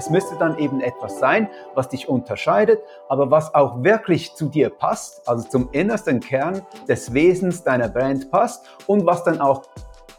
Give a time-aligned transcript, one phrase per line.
[0.00, 4.70] Es müsste dann eben etwas sein, was dich unterscheidet, aber was auch wirklich zu dir
[4.70, 9.62] passt, also zum innersten Kern des Wesens deiner Brand passt und was dann auch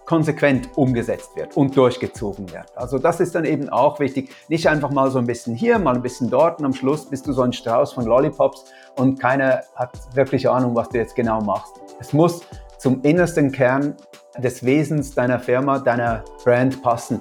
[0.06, 2.78] konsequent umgesetzt wird und durchgezogen wird.
[2.78, 4.30] Also das ist dann eben auch wichtig.
[4.50, 7.26] Nicht einfach mal so ein bisschen hier, mal ein bisschen dort und am Schluss bist
[7.26, 8.66] du so ein Strauß von Lollipops
[8.98, 11.74] und keiner hat wirklich Ahnung, was du jetzt genau machst.
[12.00, 12.42] Es muss
[12.78, 13.96] zum innersten Kern
[14.38, 17.20] des Wesens deiner Firma, deiner Brand passen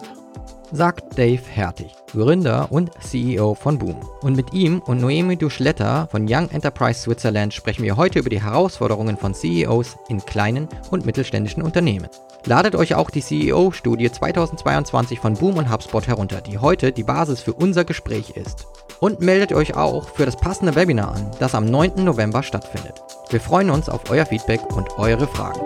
[0.73, 3.97] sagt Dave Hertig, Gründer und CEO von Boom.
[4.23, 8.43] Und mit ihm und Noemi Duschletter von Young Enterprise Switzerland sprechen wir heute über die
[8.43, 12.09] Herausforderungen von CEOs in kleinen und mittelständischen Unternehmen.
[12.47, 17.43] Ladet euch auch die CEO-Studie 2022 von Boom und HubSpot herunter, die heute die Basis
[17.43, 18.67] für unser Gespräch ist.
[19.01, 22.05] Und meldet euch auch für das passende Webinar an, das am 9.
[22.05, 23.03] November stattfindet.
[23.31, 25.61] Wir freuen uns auf euer Feedback und eure Fragen.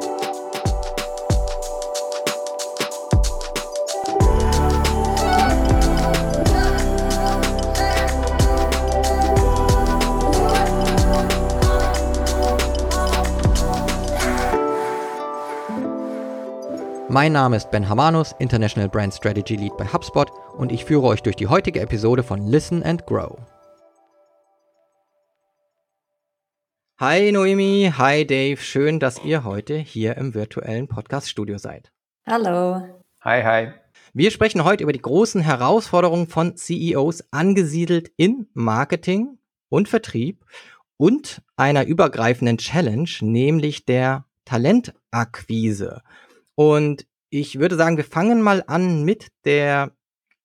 [17.14, 21.22] Mein Name ist Ben Hamanus, International Brand Strategy Lead bei HubSpot und ich führe euch
[21.22, 23.38] durch die heutige Episode von Listen and Grow.
[26.98, 31.92] Hi Noemi, hi Dave, schön, dass ihr heute hier im virtuellen Podcast-Studio seid.
[32.26, 32.82] Hallo.
[33.20, 33.72] Hi, hi.
[34.12, 40.44] Wir sprechen heute über die großen Herausforderungen von CEOs angesiedelt in Marketing und Vertrieb
[40.96, 46.02] und einer übergreifenden Challenge, nämlich der Talentakquise.
[46.54, 49.92] Und ich würde sagen, wir fangen mal an mit der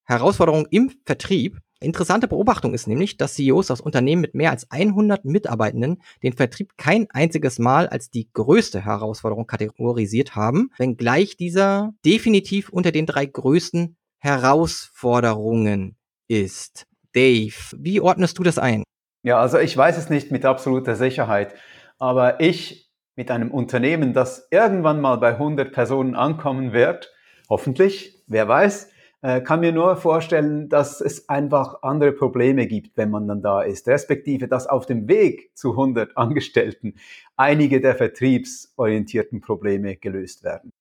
[0.06, 1.60] Herausforderung im Vertrieb.
[1.82, 6.78] Interessante Beobachtung ist nämlich, dass CEOs aus Unternehmen mit mehr als 100 Mitarbeitenden den Vertrieb
[6.78, 13.26] kein einziges Mal als die größte Herausforderung kategorisiert haben, wenngleich dieser definitiv unter den drei
[13.26, 15.96] größten Herausforderungen
[16.28, 16.86] ist.
[17.14, 18.84] Dave, wie ordnest du das ein?
[19.24, 21.54] Ja, also ich weiß es nicht mit absoluter Sicherheit,
[21.98, 22.89] aber ich
[23.20, 27.14] mit einem Unternehmen, das irgendwann mal bei 100 Personen ankommen wird,
[27.50, 28.90] hoffentlich, wer weiß,
[29.22, 33.62] äh, kann mir nur vorstellen, dass es einfach andere Probleme gibt, wenn man dann da
[33.62, 36.96] ist, respektive dass auf dem Weg zu 100 Angestellten
[37.36, 40.72] einige der vertriebsorientierten Probleme gelöst werden.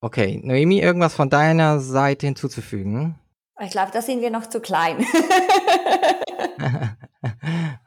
[0.00, 3.20] Okay, Noemi, irgendwas von deiner Seite hinzuzufügen?
[3.60, 5.06] Ich glaube, da sind wir noch zu klein.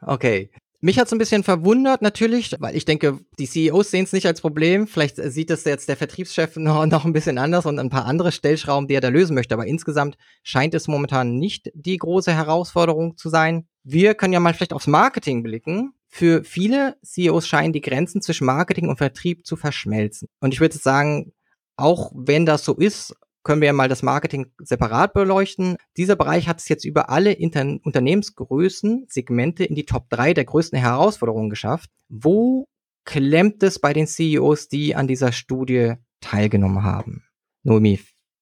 [0.00, 0.50] okay,
[0.84, 4.26] mich hat es ein bisschen verwundert natürlich, weil ich denke, die CEOs sehen es nicht
[4.26, 4.88] als Problem.
[4.88, 8.32] Vielleicht sieht es jetzt der Vertriebschef noch, noch ein bisschen anders und ein paar andere
[8.32, 9.54] Stellschrauben, die er da lösen möchte.
[9.54, 13.68] Aber insgesamt scheint es momentan nicht die große Herausforderung zu sein.
[13.84, 15.94] Wir können ja mal vielleicht aufs Marketing blicken.
[16.08, 20.28] Für viele CEOs scheinen die Grenzen zwischen Marketing und Vertrieb zu verschmelzen.
[20.40, 21.32] Und ich würde sagen,
[21.76, 25.76] auch wenn das so ist, können wir ja mal das Marketing separat beleuchten.
[25.96, 30.44] Dieser Bereich hat es jetzt über alle Inter Unternehmensgrößen, Segmente in die Top 3 der
[30.44, 31.90] größten Herausforderungen geschafft.
[32.08, 32.66] Wo
[33.04, 37.24] klemmt es bei den CEOs, die an dieser Studie teilgenommen haben?
[37.64, 38.00] Noemi,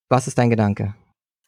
[0.08, 0.94] was ist dein Gedanke?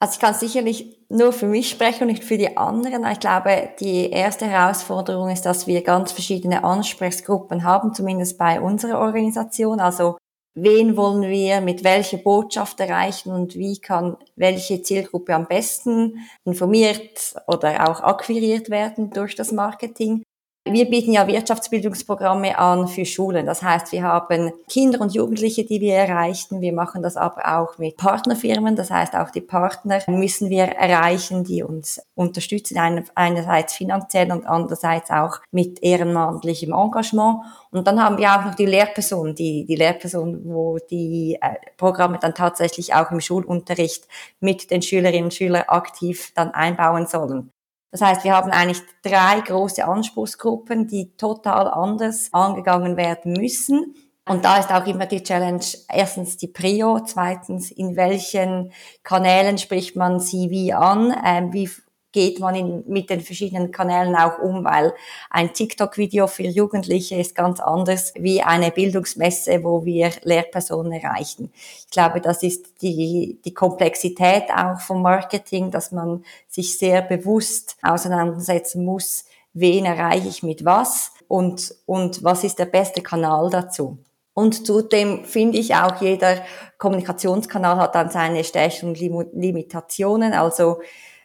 [0.03, 3.07] Also ich kann sicherlich nur für mich sprechen und nicht für die anderen.
[3.13, 8.99] Ich glaube, die erste Herausforderung ist, dass wir ganz verschiedene Ansprechgruppen haben, zumindest bei unserer
[8.99, 9.79] Organisation.
[9.79, 10.17] Also
[10.55, 17.35] wen wollen wir mit welcher Botschaft erreichen und wie kann welche Zielgruppe am besten informiert
[17.47, 20.25] oder auch akquiriert werden durch das Marketing.
[20.65, 23.47] Wir bieten ja Wirtschaftsbildungsprogramme an für Schulen.
[23.47, 26.61] Das heißt, wir haben Kinder und Jugendliche, die wir erreichen.
[26.61, 28.77] Wir machen das aber auch mit Partnerfirmen.
[28.77, 32.79] Das heißt, auch die Partner müssen wir erreichen, die uns unterstützen,
[33.17, 37.41] einerseits finanziell und andererseits auch mit ehrenamtlichem Engagement.
[37.73, 42.19] Und dann haben wir auch noch die Lehrperson, die, die Lehrperson, wo die äh, Programme
[42.21, 44.07] dann tatsächlich auch im Schulunterricht
[44.39, 47.52] mit den Schülerinnen und Schülern aktiv dann einbauen sollen.
[47.93, 53.95] Das heißt, wir haben eigentlich drei große Anspruchsgruppen, die total anders angegangen werden müssen.
[54.27, 58.73] Und da ist auch immer die Challenge, erstens die Prio, zweitens, in welchen
[59.03, 61.69] Kanälen spricht man sie wie an, ähm, wie
[62.13, 64.93] geht man in, mit den verschiedenen Kanälen auch um, weil
[65.31, 71.51] ein TikTok-Video für Jugendliche ist ganz anders wie eine Bildungsmesse, wo wir Lehrpersonen erreichen.
[71.79, 77.77] Ich glaube, das ist die, die Komplexität auch vom Marketing, dass man sich sehr bewusst
[77.83, 79.25] auseinandersetzen muss,
[79.55, 83.99] wen erreiche ich mit was und, und was ist der beste Kanal dazu.
[84.35, 86.43] Und zudem finde ich auch, jeder
[86.79, 90.33] Kommunikationskanal hat dann seine Stärken und Limitationen.
[90.33, 90.81] Also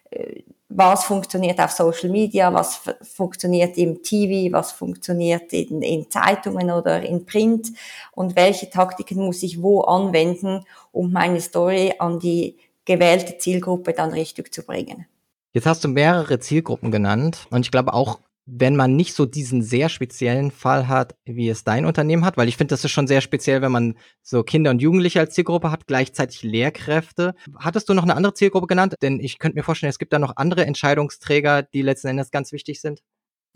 [0.10, 6.72] äh, was funktioniert auf Social Media, was funktioniert im TV, was funktioniert in, in, Zeitungen
[6.72, 7.72] oder in Print
[8.12, 14.12] und welche Taktiken muss ich wo anwenden, um meine Story an die gewählte Zielgruppe dann
[14.12, 15.06] richtig zu bringen.
[15.54, 19.62] Jetzt hast du mehrere Zielgruppen genannt und ich glaube auch wenn man nicht so diesen
[19.62, 23.06] sehr speziellen Fall hat, wie es dein Unternehmen hat, weil ich finde, das ist schon
[23.06, 27.36] sehr speziell, wenn man so Kinder und Jugendliche als Zielgruppe hat, gleichzeitig Lehrkräfte.
[27.60, 28.96] Hattest du noch eine andere Zielgruppe genannt?
[29.02, 32.54] Denn ich könnte mir vorstellen, es gibt da noch andere Entscheidungsträger, die letzten Endes ganz
[32.54, 33.02] wichtig sind.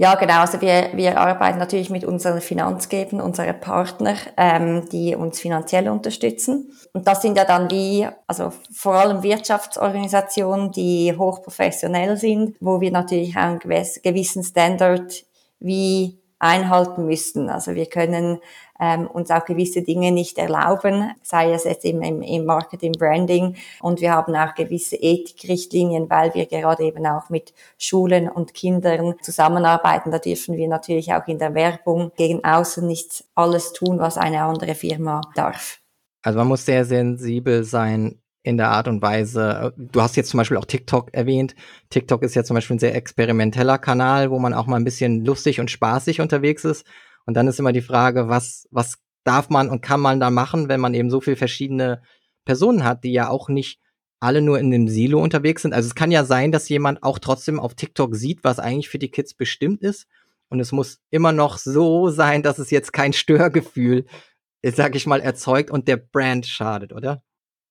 [0.01, 0.39] Ja, genau.
[0.39, 6.71] Also wir, wir arbeiten natürlich mit unseren Finanzgebern, unseren Partner, ähm, die uns finanziell unterstützen.
[6.92, 12.89] Und das sind ja dann wie, also vor allem Wirtschaftsorganisationen, die hochprofessionell sind, wo wir
[12.89, 15.24] natürlich einen gewissen Standard
[15.59, 17.49] wie einhalten müssen.
[17.49, 18.39] Also wir können
[18.79, 23.55] ähm, uns auch gewisse Dinge nicht erlauben, sei es jetzt im, im, im Marketing, Branding.
[23.79, 29.15] Und wir haben auch gewisse Ethikrichtlinien, weil wir gerade eben auch mit Schulen und Kindern
[29.21, 30.11] zusammenarbeiten.
[30.11, 34.43] Da dürfen wir natürlich auch in der Werbung gegen außen nicht alles tun, was eine
[34.43, 35.79] andere Firma darf.
[36.23, 39.73] Also man muss sehr sensibel sein in der Art und Weise.
[39.77, 41.55] Du hast jetzt zum Beispiel auch TikTok erwähnt.
[41.89, 45.23] TikTok ist ja zum Beispiel ein sehr experimenteller Kanal, wo man auch mal ein bisschen
[45.23, 46.85] lustig und spaßig unterwegs ist.
[47.25, 50.69] Und dann ist immer die Frage, was, was darf man und kann man da machen,
[50.69, 52.01] wenn man eben so viele verschiedene
[52.45, 53.79] Personen hat, die ja auch nicht
[54.19, 55.73] alle nur in dem Silo unterwegs sind.
[55.73, 58.99] Also es kann ja sein, dass jemand auch trotzdem auf TikTok sieht, was eigentlich für
[58.99, 60.07] die Kids bestimmt ist.
[60.49, 64.05] Und es muss immer noch so sein, dass es jetzt kein Störgefühl,
[64.63, 67.23] sag ich mal, erzeugt und der Brand schadet, oder?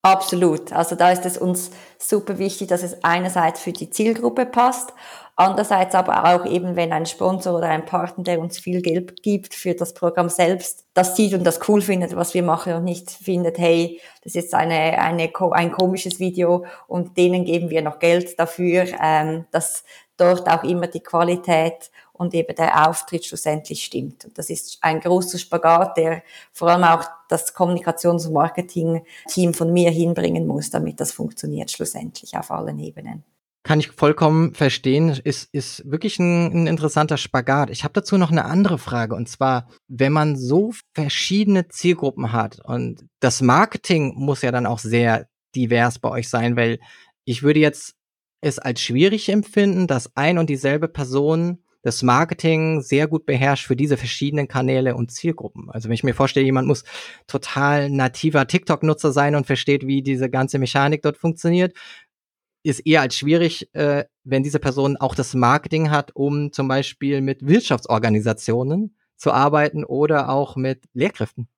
[0.02, 0.72] Absolut.
[0.72, 4.94] Also da ist es uns super wichtig, dass es einerseits für die Zielgruppe passt,
[5.36, 9.52] andererseits aber auch eben, wenn ein Sponsor oder ein Partner, der uns viel Geld gibt
[9.54, 13.10] für das Programm selbst, das sieht und das cool findet, was wir machen und nicht
[13.10, 18.38] findet, hey, das ist eine, eine, ein komisches Video und denen geben wir noch Geld
[18.38, 19.84] dafür, ähm, dass
[20.16, 24.26] dort auch immer die Qualität und eben der Auftritt schlussendlich stimmt.
[24.26, 26.22] Und das ist ein großer Spagat, der
[26.52, 32.36] vor allem auch das Kommunikations- und Marketing-Team von mir hinbringen muss, damit das funktioniert schlussendlich
[32.36, 33.24] auf allen Ebenen.
[33.62, 35.18] Kann ich vollkommen verstehen.
[35.24, 37.70] Ist, ist wirklich ein, ein interessanter Spagat.
[37.70, 39.14] Ich habe dazu noch eine andere Frage.
[39.14, 44.78] Und zwar, wenn man so verschiedene Zielgruppen hat und das Marketing muss ja dann auch
[44.78, 46.80] sehr divers bei euch sein, weil
[47.24, 47.94] ich würde jetzt
[48.42, 53.76] es als schwierig empfinden, dass ein und dieselbe Person das Marketing sehr gut beherrscht für
[53.76, 55.70] diese verschiedenen Kanäle und Zielgruppen.
[55.70, 56.84] Also wenn ich mir vorstelle, jemand muss
[57.26, 61.74] total nativer TikTok-Nutzer sein und versteht, wie diese ganze Mechanik dort funktioniert,
[62.62, 67.22] ist eher als schwierig, äh, wenn diese Person auch das Marketing hat, um zum Beispiel
[67.22, 71.48] mit Wirtschaftsorganisationen zu arbeiten oder auch mit Lehrkräften.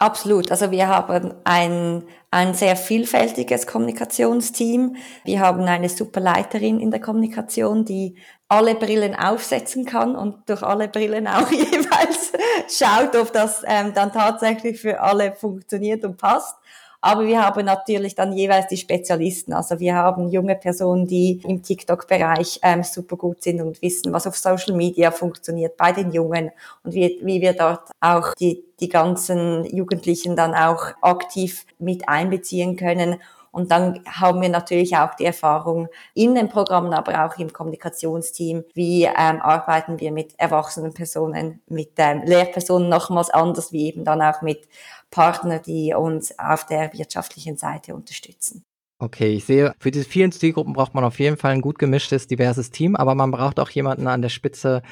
[0.00, 0.52] Absolut.
[0.52, 4.94] Also wir haben ein, ein sehr vielfältiges Kommunikationsteam.
[5.24, 8.16] Wir haben eine super Leiterin in der Kommunikation, die
[8.48, 12.32] alle Brillen aufsetzen kann und durch alle Brillen auch jeweils
[12.68, 16.56] schaut, ob das ähm, dann tatsächlich für alle funktioniert und passt.
[17.00, 19.52] Aber wir haben natürlich dann jeweils die Spezialisten.
[19.52, 24.26] Also wir haben junge Personen, die im TikTok-Bereich ähm, super gut sind und wissen, was
[24.26, 26.50] auf Social Media funktioniert bei den Jungen
[26.82, 32.74] und wie, wie wir dort auch die, die ganzen Jugendlichen dann auch aktiv mit einbeziehen
[32.76, 33.20] können.
[33.50, 38.64] Und dann haben wir natürlich auch die Erfahrung in den Programmen, aber auch im Kommunikationsteam.
[38.74, 44.22] Wie ähm, arbeiten wir mit erwachsenen Personen, mit ähm, Lehrpersonen nochmals anders, wie eben dann
[44.22, 44.68] auch mit
[45.10, 48.64] Partner, die uns auf der wirtschaftlichen Seite unterstützen.
[49.00, 52.26] Okay, ich sehe, für diese vielen Zielgruppen braucht man auf jeden Fall ein gut gemischtes,
[52.26, 54.82] diverses Team, aber man braucht auch jemanden an der Spitze,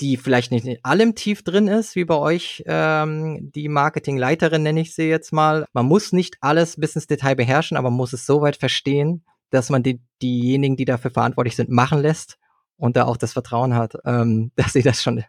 [0.00, 4.80] die vielleicht nicht in allem tief drin ist, wie bei euch, ähm, die Marketingleiterin nenne
[4.80, 5.66] ich sie jetzt mal.
[5.72, 9.24] Man muss nicht alles bis ins Detail beherrschen, aber man muss es so weit verstehen,
[9.50, 12.38] dass man die, diejenigen, die dafür verantwortlich sind, machen lässt
[12.76, 15.24] und da auch das Vertrauen hat, ähm, dass sie das schon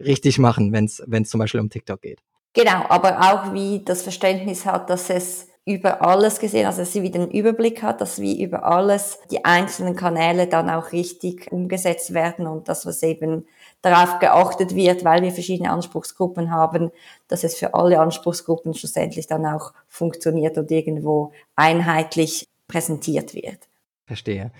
[0.00, 2.20] richtig machen, wenn es zum Beispiel um TikTok geht.
[2.52, 7.02] Genau, aber auch wie das Verständnis hat, dass es über alles gesehen, also dass sie
[7.02, 12.12] wieder einen Überblick hat, dass wie über alles die einzelnen Kanäle dann auch richtig umgesetzt
[12.12, 13.46] werden und dass was eben
[13.84, 16.90] darauf geachtet wird, weil wir verschiedene Anspruchsgruppen haben,
[17.28, 23.68] dass es für alle Anspruchsgruppen schlussendlich dann auch funktioniert und irgendwo einheitlich präsentiert wird.
[24.06, 24.52] Verstehe.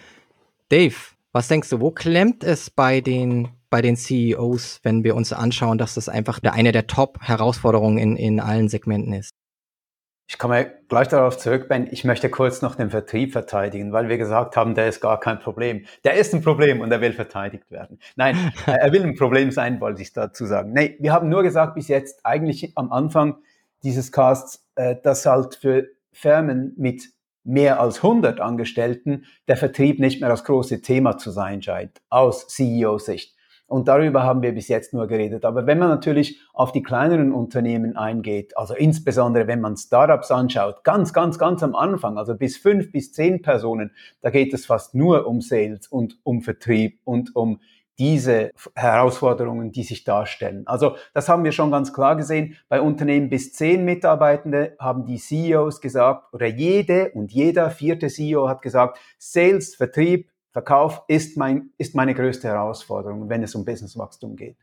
[0.69, 0.95] Dave,
[1.33, 5.79] was denkst du, wo klemmt es bei den bei den CEOs, wenn wir uns anschauen,
[5.79, 9.33] dass das einfach eine der Top-Herausforderungen in, in allen Segmenten ist?
[10.27, 11.87] Ich komme gleich darauf zurück, Ben.
[11.91, 15.39] Ich möchte kurz noch den Vertrieb verteidigen, weil wir gesagt haben, der ist gar kein
[15.39, 15.85] Problem.
[16.03, 17.99] Der ist ein Problem und er will verteidigt werden.
[18.17, 20.73] Nein, er will ein Problem sein, wollte ich dazu sagen.
[20.73, 23.37] Nee, wir haben nur gesagt bis jetzt eigentlich am Anfang
[23.83, 27.03] dieses Casts, äh, dass halt für Firmen mit
[27.45, 32.49] mehr als 100 Angestellten der Vertrieb nicht mehr das große Thema zu sein scheint, aus
[32.49, 33.34] CEO-Sicht.
[33.67, 35.45] Und darüber haben wir bis jetzt nur geredet.
[35.45, 40.85] Aber wenn man natürlich auf die kleineren Unternehmen eingeht, also insbesondere wenn man Startups anschaut,
[40.85, 44.95] ganz, ganz, ganz am Anfang, also bis fünf bis zehn Personen, da geht es fast
[44.95, 47.59] nur um Sales und um Vertrieb und um
[47.99, 50.67] diese Herausforderungen, die sich darstellen.
[50.67, 52.57] Also das haben wir schon ganz klar gesehen.
[52.69, 58.49] Bei Unternehmen bis zehn Mitarbeitende haben die CEOs gesagt, oder jede und jeder vierte CEO
[58.49, 64.37] hat gesagt, Sales, Vertrieb, Verkauf ist, mein, ist meine größte Herausforderung, wenn es um Businesswachstum
[64.37, 64.57] geht.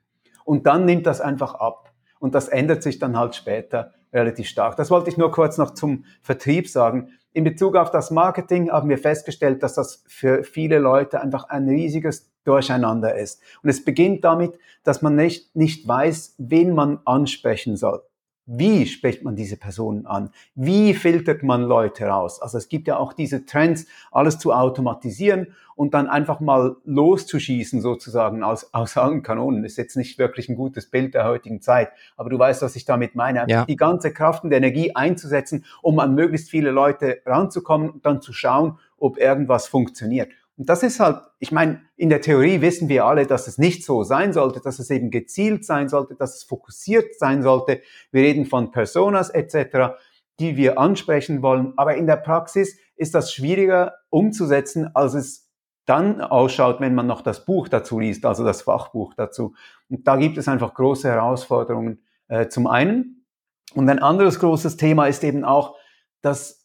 [0.45, 1.91] Und dann nimmt das einfach ab.
[2.17, 4.77] Und das ändert sich dann halt später relativ stark.
[4.77, 7.09] Das wollte ich nur kurz noch zum Vertrieb sagen.
[7.33, 11.67] In Bezug auf das Marketing haben wir festgestellt, dass das für viele Leute einfach ein
[11.67, 13.41] riesiges Durcheinander ist.
[13.61, 18.01] Und es beginnt damit, dass man nicht, nicht weiß, wen man ansprechen soll.
[18.45, 20.31] Wie spricht man diese Personen an?
[20.55, 22.41] Wie filtert man Leute raus?
[22.41, 27.81] Also es gibt ja auch diese Trends, alles zu automatisieren und dann einfach mal loszuschießen
[27.81, 29.63] sozusagen aus, aus allen Kanonen.
[29.63, 32.75] Das ist jetzt nicht wirklich ein gutes Bild der heutigen Zeit, aber du weißt, was
[32.75, 33.45] ich damit meine.
[33.47, 33.65] Ja.
[33.65, 38.33] Die ganze Kraft und Energie einzusetzen, um an möglichst viele Leute ranzukommen und dann zu
[38.33, 40.29] schauen, ob irgendwas funktioniert.
[40.61, 43.83] Und das ist halt, ich meine, in der Theorie wissen wir alle, dass es nicht
[43.83, 47.81] so sein sollte, dass es eben gezielt sein sollte, dass es fokussiert sein sollte.
[48.11, 49.95] Wir reden von Personas etc.,
[50.39, 51.73] die wir ansprechen wollen.
[51.77, 55.49] Aber in der Praxis ist das schwieriger umzusetzen, als es
[55.87, 59.55] dann ausschaut, wenn man noch das Buch dazu liest, also das Fachbuch dazu.
[59.89, 63.25] Und da gibt es einfach große Herausforderungen äh, zum einen.
[63.73, 65.75] Und ein anderes großes Thema ist eben auch,
[66.21, 66.60] dass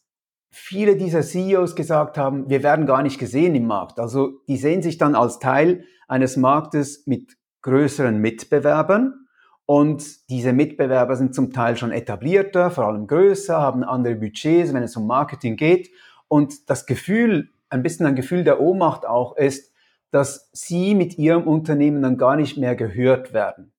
[0.51, 3.99] viele dieser CEOs gesagt haben, wir werden gar nicht gesehen im Markt.
[3.99, 9.27] Also die sehen sich dann als Teil eines Marktes mit größeren Mitbewerbern
[9.67, 14.85] und diese Mitbewerber sind zum Teil schon etablierter, vor allem größer, haben andere Budgets, wenn
[14.85, 15.91] es um Marketing geht.
[16.29, 19.73] Und das Gefühl, ein bisschen ein Gefühl der Ohnmacht auch ist,
[20.13, 23.73] dass sie mit ihrem Unternehmen dann gar nicht mehr gehört werden.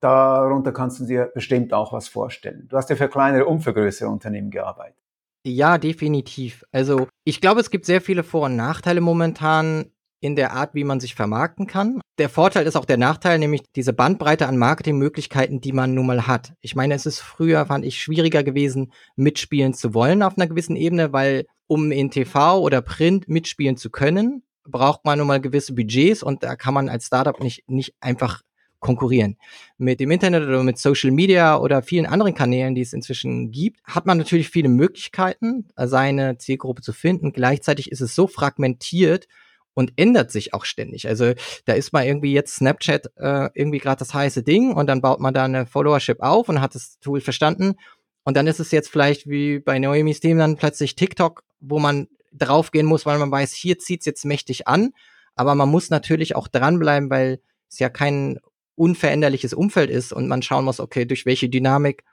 [0.00, 2.66] Darunter kannst du dir bestimmt auch was vorstellen.
[2.68, 5.01] Du hast ja für kleinere und für größere Unternehmen gearbeitet.
[5.44, 6.64] Ja, definitiv.
[6.70, 10.84] Also ich glaube, es gibt sehr viele Vor- und Nachteile momentan in der Art, wie
[10.84, 12.00] man sich vermarkten kann.
[12.18, 16.28] Der Vorteil ist auch der Nachteil, nämlich diese Bandbreite an Marketingmöglichkeiten, die man nun mal
[16.28, 16.52] hat.
[16.60, 20.76] Ich meine, es ist früher, fand ich, schwieriger gewesen, mitspielen zu wollen auf einer gewissen
[20.76, 25.74] Ebene, weil um in TV oder Print mitspielen zu können, braucht man nun mal gewisse
[25.74, 28.42] Budgets und da kann man als Startup nicht, nicht einfach
[28.82, 29.38] konkurrieren.
[29.78, 33.80] Mit dem Internet oder mit Social Media oder vielen anderen Kanälen, die es inzwischen gibt,
[33.84, 37.32] hat man natürlich viele Möglichkeiten, seine Zielgruppe zu finden.
[37.32, 39.28] Gleichzeitig ist es so fragmentiert
[39.72, 41.08] und ändert sich auch ständig.
[41.08, 41.32] Also
[41.64, 45.20] da ist mal irgendwie jetzt Snapchat äh, irgendwie gerade das heiße Ding und dann baut
[45.20, 47.76] man da eine Followership auf und hat das Tool verstanden.
[48.24, 52.08] Und dann ist es jetzt vielleicht wie bei Noemis Team dann plötzlich TikTok, wo man
[52.32, 54.92] draufgehen muss, weil man weiß, hier zieht's jetzt mächtig an.
[55.34, 58.38] Aber man muss natürlich auch dranbleiben, weil es ja kein
[58.74, 62.04] unveränderliches Umfeld ist und man schauen muss, okay, durch welche Dynamik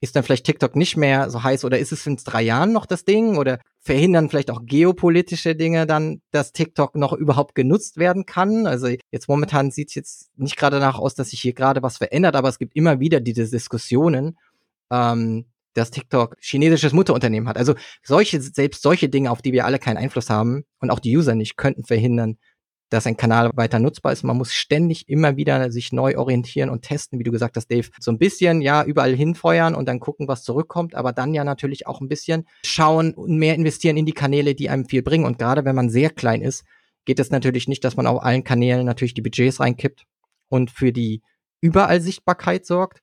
[0.00, 2.86] ist dann vielleicht TikTok nicht mehr so heiß oder ist es in drei Jahren noch
[2.86, 8.26] das Ding oder verhindern vielleicht auch geopolitische Dinge dann, dass TikTok noch überhaupt genutzt werden
[8.26, 8.66] kann?
[8.66, 11.96] Also jetzt momentan sieht es jetzt nicht gerade danach aus, dass sich hier gerade was
[11.98, 14.36] verändert, aber es gibt immer wieder diese Diskussionen,
[14.90, 17.56] ähm, dass TikTok chinesisches Mutterunternehmen hat.
[17.56, 21.16] Also solche, selbst solche Dinge, auf die wir alle keinen Einfluss haben und auch die
[21.16, 22.38] User nicht, könnten verhindern,
[22.94, 24.22] dass ein Kanal weiter nutzbar ist.
[24.22, 27.88] Man muss ständig immer wieder sich neu orientieren und testen, wie du gesagt hast, Dave.
[28.00, 31.86] So ein bisschen, ja, überall hinfeuern und dann gucken, was zurückkommt, aber dann ja natürlich
[31.86, 35.24] auch ein bisschen schauen und mehr investieren in die Kanäle, die einem viel bringen.
[35.24, 36.64] Und gerade wenn man sehr klein ist,
[37.04, 40.04] geht es natürlich nicht, dass man auf allen Kanälen natürlich die Budgets reinkippt
[40.48, 41.22] und für die
[41.60, 43.00] überall Sichtbarkeit sorgt,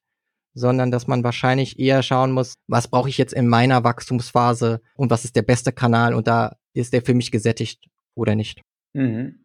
[0.53, 5.09] sondern dass man wahrscheinlich eher schauen muss, was brauche ich jetzt in meiner Wachstumsphase und
[5.09, 8.61] was ist der beste Kanal und da ist der für mich gesättigt oder nicht.
[8.93, 9.39] Mhm.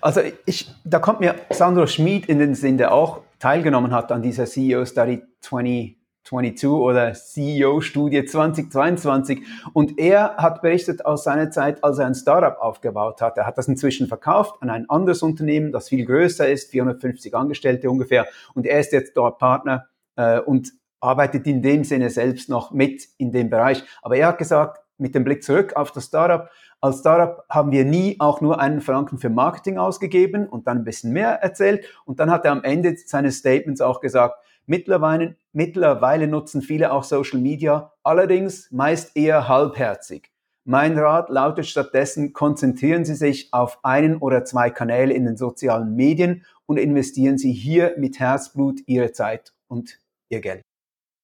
[0.00, 4.22] Also ich, da kommt mir Sandro Schmid in den Sinn, der auch teilgenommen hat an
[4.22, 9.40] dieser CEO Study 2022 oder CEO Studie 2022
[9.72, 13.38] und er hat berichtet aus seiner Zeit, als er ein Startup aufgebaut hat.
[13.38, 17.90] Er hat das inzwischen verkauft an ein anderes Unternehmen, das viel größer ist, 450 Angestellte
[17.90, 22.70] ungefähr und er ist jetzt dort Partner äh, und arbeitet in dem Sinne selbst noch
[22.72, 23.82] mit in dem Bereich.
[24.02, 27.84] Aber er hat gesagt, mit dem Blick zurück auf das Startup, als Startup haben wir
[27.84, 31.84] nie auch nur einen Franken für Marketing ausgegeben und dann ein bisschen mehr erzählt.
[32.06, 37.04] Und dann hat er am Ende seines Statements auch gesagt, mittlerweile, mittlerweile nutzen viele auch
[37.04, 40.30] Social Media, allerdings meist eher halbherzig.
[40.64, 45.96] Mein Rat lautet stattdessen, konzentrieren Sie sich auf einen oder zwei Kanäle in den sozialen
[45.96, 50.62] Medien und investieren Sie hier mit Herzblut Ihre Zeit und Ihr Geld.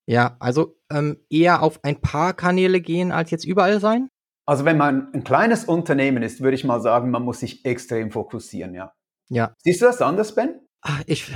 [0.06, 4.08] Ja, also ähm, eher auf ein paar Kanäle gehen als jetzt überall sein?
[4.46, 8.12] Also wenn man ein kleines Unternehmen ist, würde ich mal sagen, man muss sich extrem
[8.12, 8.92] fokussieren, ja.
[9.28, 9.54] Ja.
[9.64, 10.60] Siehst du das anders, Ben?
[10.82, 11.34] Ach, ich,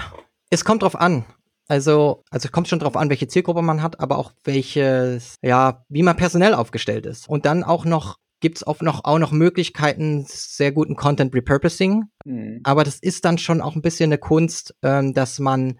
[0.50, 1.24] es kommt drauf an.
[1.66, 5.84] Also, also es kommt schon drauf an, welche Zielgruppe man hat, aber auch welches, ja,
[5.88, 7.28] wie man personell aufgestellt ist.
[7.28, 12.04] Und dann auch noch gibt's auch noch, auch noch Möglichkeiten, sehr guten Content Repurposing.
[12.24, 12.60] Mhm.
[12.64, 15.78] Aber das ist dann schon auch ein bisschen eine Kunst, ähm, dass man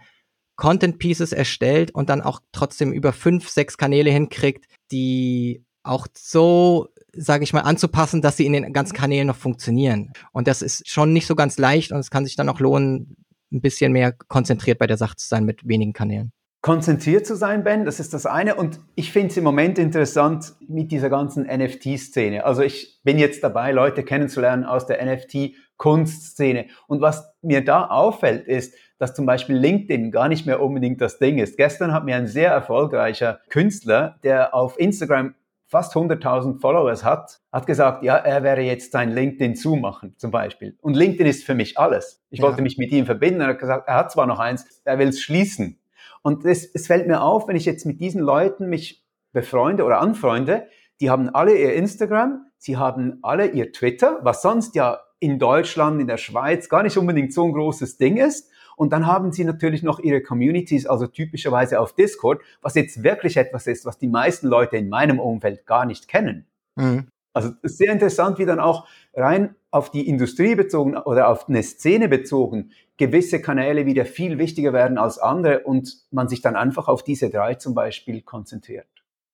[0.60, 6.88] Content Pieces erstellt und dann auch trotzdem über fünf, sechs Kanäle hinkriegt, die auch so,
[7.12, 10.12] sage ich mal, anzupassen, dass sie in den ganzen Kanälen noch funktionieren.
[10.32, 13.16] Und das ist schon nicht so ganz leicht und es kann sich dann auch lohnen,
[13.50, 16.30] ein bisschen mehr konzentriert bei der Sache zu sein mit wenigen Kanälen
[16.62, 18.54] konzentriert zu sein, Ben, das ist das eine.
[18.54, 22.44] Und ich finde es im Moment interessant mit dieser ganzen NFT-Szene.
[22.44, 26.66] Also ich bin jetzt dabei, Leute kennenzulernen aus der NFT-Kunstszene.
[26.86, 31.18] Und was mir da auffällt, ist, dass zum Beispiel LinkedIn gar nicht mehr unbedingt das
[31.18, 31.56] Ding ist.
[31.56, 35.34] Gestern hat mir ein sehr erfolgreicher Künstler, der auf Instagram
[35.66, 40.76] fast 100.000 Followers hat, hat gesagt, ja, er wäre jetzt sein LinkedIn zumachen, zum Beispiel.
[40.82, 42.22] Und LinkedIn ist für mich alles.
[42.28, 42.44] Ich ja.
[42.44, 43.40] wollte mich mit ihm verbinden.
[43.40, 45.80] Er hat gesagt, er hat zwar noch eins, er will es schließen.
[46.20, 49.02] Und es, es fällt mir auf, wenn ich jetzt mit diesen Leuten mich
[49.32, 50.66] befreunde oder anfreunde,
[51.00, 56.00] die haben alle ihr Instagram, sie haben alle ihr Twitter, was sonst ja in Deutschland,
[56.00, 58.50] in der Schweiz gar nicht unbedingt so ein großes Ding ist.
[58.76, 63.36] Und dann haben sie natürlich noch ihre Communities, also typischerweise auf Discord, was jetzt wirklich
[63.36, 66.46] etwas ist, was die meisten Leute in meinem Umfeld gar nicht kennen.
[66.76, 67.06] Mhm.
[67.32, 72.08] Also sehr interessant, wie dann auch rein auf die Industrie bezogen oder auf eine Szene
[72.08, 77.02] bezogen gewisse Kanäle wieder viel wichtiger werden als andere und man sich dann einfach auf
[77.02, 78.86] diese drei zum Beispiel konzentriert.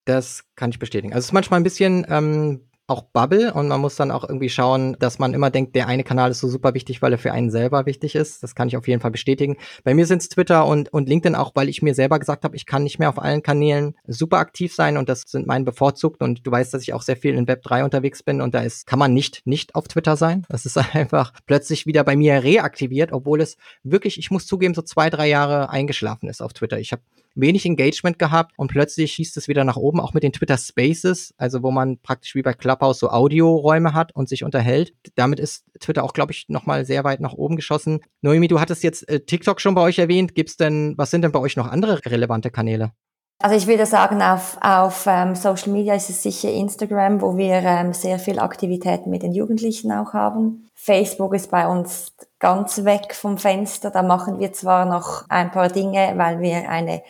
[0.05, 1.13] Das kann ich bestätigen.
[1.13, 4.49] Also es ist manchmal ein bisschen ähm, auch Bubble und man muss dann auch irgendwie
[4.49, 7.33] schauen, dass man immer denkt, der eine Kanal ist so super wichtig, weil er für
[7.33, 8.41] einen selber wichtig ist.
[8.43, 9.57] Das kann ich auf jeden Fall bestätigen.
[9.83, 12.55] Bei mir sind es Twitter und, und LinkedIn auch, weil ich mir selber gesagt habe,
[12.55, 16.21] ich kann nicht mehr auf allen Kanälen super aktiv sein und das sind mein bevorzugt
[16.21, 18.61] und du weißt, dass ich auch sehr viel in Web 3 unterwegs bin und da
[18.61, 20.45] ist, kann man nicht nicht auf Twitter sein.
[20.47, 24.81] Das ist einfach plötzlich wieder bei mir reaktiviert, obwohl es wirklich, ich muss zugeben, so
[24.81, 26.79] zwei, drei Jahre eingeschlafen ist auf Twitter.
[26.79, 27.01] Ich habe
[27.39, 31.33] wenig Engagement gehabt und plötzlich schießt es wieder nach oben, auch mit den Twitter Spaces,
[31.37, 34.93] also wo man praktisch wie bei Clubhouse so Audioräume hat und sich unterhält.
[35.15, 38.01] Damit ist Twitter auch, glaube ich, nochmal sehr weit nach oben geschossen.
[38.21, 40.35] Noemi, du hattest jetzt äh, TikTok schon bei euch erwähnt.
[40.35, 42.91] Gibt's denn, was sind denn bei euch noch andere relevante Kanäle?
[43.39, 47.53] Also ich würde sagen, auf, auf ähm, Social Media ist es sicher Instagram, wo wir
[47.53, 50.67] ähm, sehr viel Aktivitäten mit den Jugendlichen auch haben.
[50.73, 53.91] Facebook ist bei uns ganz weg vom Fenster.
[53.91, 57.03] Da machen wir zwar noch ein paar Dinge, weil wir eine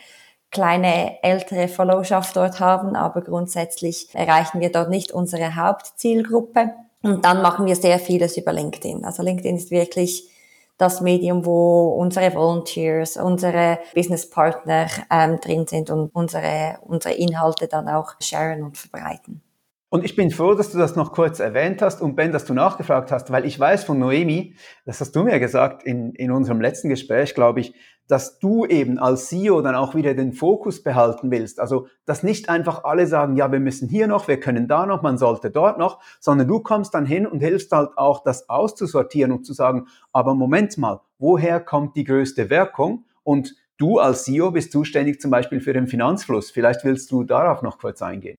[0.52, 6.72] kleine ältere Followschaft dort haben, aber grundsätzlich erreichen wir dort nicht unsere Hauptzielgruppe.
[7.04, 9.06] Und dann machen wir sehr vieles über LinkedIn.
[9.06, 10.30] Also LinkedIn ist wirklich
[10.78, 17.88] das Medium, wo unsere Volunteers, unsere Businesspartner ähm, drin sind und unsere, unsere Inhalte dann
[17.88, 19.42] auch sharen und verbreiten.
[19.90, 22.54] Und ich bin froh, dass du das noch kurz erwähnt hast und Ben, dass du
[22.54, 24.56] nachgefragt hast, weil ich weiß von Noemi,
[24.86, 27.74] das hast du mir gesagt in, in unserem letzten Gespräch, glaube ich,
[28.08, 31.60] dass du eben als CEO dann auch wieder den Fokus behalten willst.
[31.60, 35.02] Also, dass nicht einfach alle sagen, ja, wir müssen hier noch, wir können da noch,
[35.02, 39.32] man sollte dort noch, sondern du kommst dann hin und hilfst halt auch, das auszusortieren
[39.32, 43.06] und zu sagen, aber Moment mal, woher kommt die größte Wirkung?
[43.24, 46.50] Und du als CEO bist zuständig zum Beispiel für den Finanzfluss.
[46.50, 48.38] Vielleicht willst du darauf noch kurz eingehen.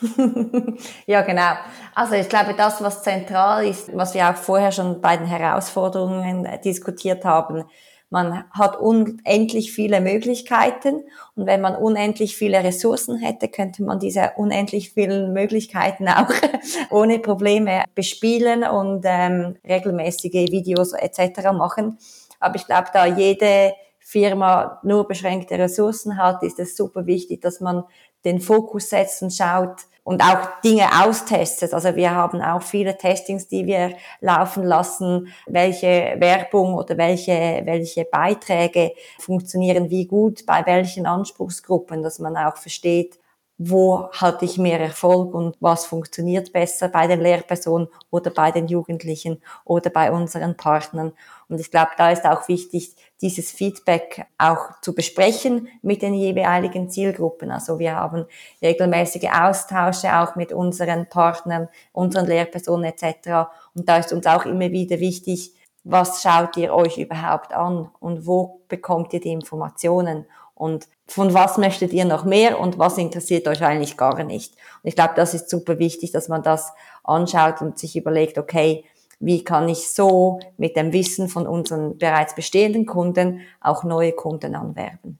[1.06, 1.52] ja, genau.
[1.94, 6.48] Also ich glaube, das, was zentral ist, was wir auch vorher schon bei den Herausforderungen
[6.64, 7.64] diskutiert haben,
[8.12, 11.02] man hat unendlich viele Möglichkeiten
[11.34, 16.30] und wenn man unendlich viele Ressourcen hätte, könnte man diese unendlich vielen Möglichkeiten auch
[16.90, 21.52] ohne Probleme bespielen und ähm, regelmäßige Videos etc.
[21.52, 21.98] machen.
[22.38, 27.60] Aber ich glaube, da jede Firma nur beschränkte Ressourcen hat, ist es super wichtig, dass
[27.60, 27.82] man
[28.26, 31.72] den Fokus setzt und schaut, und auch Dinge austestet.
[31.72, 38.04] Also wir haben auch viele Testings, die wir laufen lassen, welche Werbung oder welche, welche
[38.04, 43.18] Beiträge funktionieren wie gut bei welchen Anspruchsgruppen, dass man auch versteht,
[43.58, 48.66] wo hatte ich mehr Erfolg und was funktioniert besser bei den Lehrpersonen oder bei den
[48.66, 51.12] Jugendlichen oder bei unseren Partnern.
[51.48, 56.90] Und ich glaube, da ist auch wichtig, dieses Feedback auch zu besprechen mit den jeweiligen
[56.90, 57.50] Zielgruppen.
[57.50, 58.26] Also wir haben
[58.60, 63.48] regelmäßige Austausche auch mit unseren Partnern, unseren Lehrpersonen etc.
[63.74, 65.54] Und da ist uns auch immer wieder wichtig,
[65.84, 70.26] was schaut ihr euch überhaupt an und wo bekommt ihr die Informationen?
[70.54, 74.54] Und von was möchtet ihr noch mehr und was interessiert euch eigentlich gar nicht.
[74.82, 78.84] Und ich glaube, das ist super wichtig, dass man das anschaut und sich überlegt, okay,
[79.22, 84.56] wie kann ich so mit dem Wissen von unseren bereits bestehenden Kunden auch neue Kunden
[84.56, 85.18] anwerben.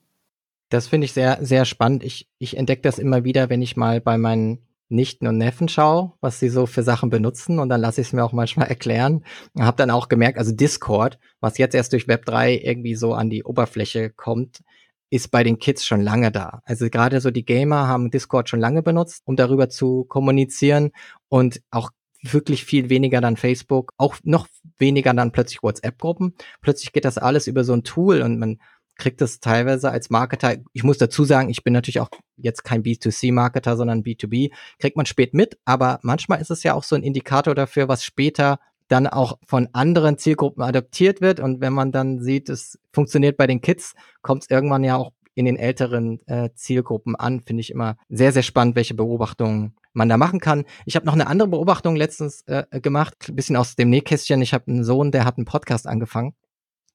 [0.71, 2.03] Das finde ich sehr, sehr spannend.
[2.03, 6.12] Ich, ich entdecke das immer wieder, wenn ich mal bei meinen Nichten und Neffen schaue,
[6.21, 9.25] was sie so für Sachen benutzen und dann lasse ich es mir auch manchmal erklären.
[9.59, 13.31] Habe dann auch gemerkt, also Discord, was jetzt erst durch Web 3 irgendwie so an
[13.31, 14.62] die Oberfläche kommt,
[15.11, 16.62] ist bei den Kids schon lange da.
[16.65, 20.91] Also gerade so die Gamer haben Discord schon lange benutzt, um darüber zu kommunizieren
[21.29, 21.91] und auch
[22.23, 24.47] wirklich viel weniger dann Facebook, auch noch
[24.79, 26.35] weniger dann plötzlich WhatsApp-Gruppen.
[26.61, 28.59] Plötzlich geht das alles über so ein Tool und man
[28.97, 32.83] kriegt das teilweise als Marketer, ich muss dazu sagen, ich bin natürlich auch jetzt kein
[32.83, 37.03] B2C-Marketer, sondern B2B, kriegt man spät mit, aber manchmal ist es ja auch so ein
[37.03, 38.59] Indikator dafür, was später
[38.89, 41.41] dann auch von anderen Zielgruppen adaptiert wird.
[41.41, 45.13] Und wenn man dann sieht, es funktioniert bei den Kids, kommt es irgendwann ja auch
[45.35, 47.41] in den älteren äh, Zielgruppen an.
[47.41, 50.65] Finde ich immer sehr, sehr spannend, welche Beobachtungen man da machen kann.
[50.87, 54.43] Ich habe noch eine andere Beobachtung letztens äh, gemacht, bisschen aus dem Nähkästchen.
[54.43, 56.35] Ich habe einen Sohn, der hat einen Podcast angefangen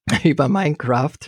[0.24, 1.18] über Minecraft.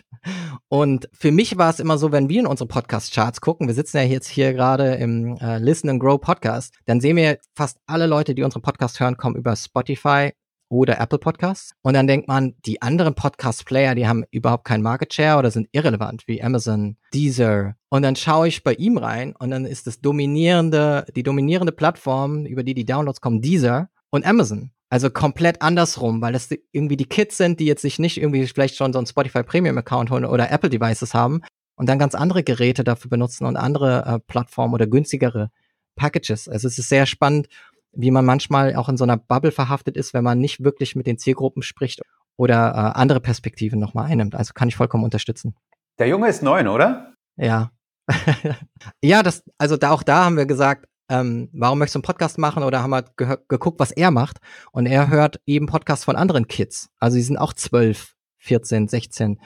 [0.69, 3.97] Und für mich war es immer so, wenn wir in unsere Podcast-Charts gucken, wir sitzen
[3.99, 8.07] ja jetzt hier gerade im äh, Listen and Grow Podcast, dann sehen wir fast alle
[8.07, 10.33] Leute, die unseren Podcast hören, kommen über Spotify,
[10.71, 11.75] oder Apple Podcasts.
[11.83, 15.69] Und dann denkt man, die anderen Podcast-Player, die haben überhaupt keinen Market Share oder sind
[15.73, 17.75] irrelevant, wie Amazon, Deezer.
[17.91, 22.47] Und dann schaue ich bei ihm rein und dann ist das dominierende, die dominierende Plattform,
[22.47, 24.71] über die die Downloads kommen, Deezer und Amazon.
[24.89, 28.77] Also komplett andersrum, weil das irgendwie die Kids sind, die jetzt sich nicht irgendwie vielleicht
[28.77, 31.43] schon so einen Spotify Premium Account holen oder Apple Devices haben
[31.77, 35.51] und dann ganz andere Geräte dafür benutzen und andere äh, Plattformen oder günstigere
[35.97, 36.49] Packages.
[36.49, 37.49] Also es ist sehr spannend
[37.93, 41.07] wie man manchmal auch in so einer Bubble verhaftet ist, wenn man nicht wirklich mit
[41.07, 42.01] den Zielgruppen spricht
[42.37, 44.35] oder äh, andere Perspektiven nochmal einnimmt.
[44.35, 45.55] Also kann ich vollkommen unterstützen.
[45.99, 47.13] Der Junge ist neun, oder?
[47.37, 47.71] Ja.
[49.03, 52.39] ja, das, also da auch da haben wir gesagt, ähm, warum möchtest du einen Podcast
[52.39, 52.63] machen?
[52.63, 54.39] Oder haben wir ge geguckt, was er macht.
[54.73, 56.89] Und er hört eben Podcasts von anderen Kids.
[56.99, 59.41] Also die sind auch zwölf, 14, 16.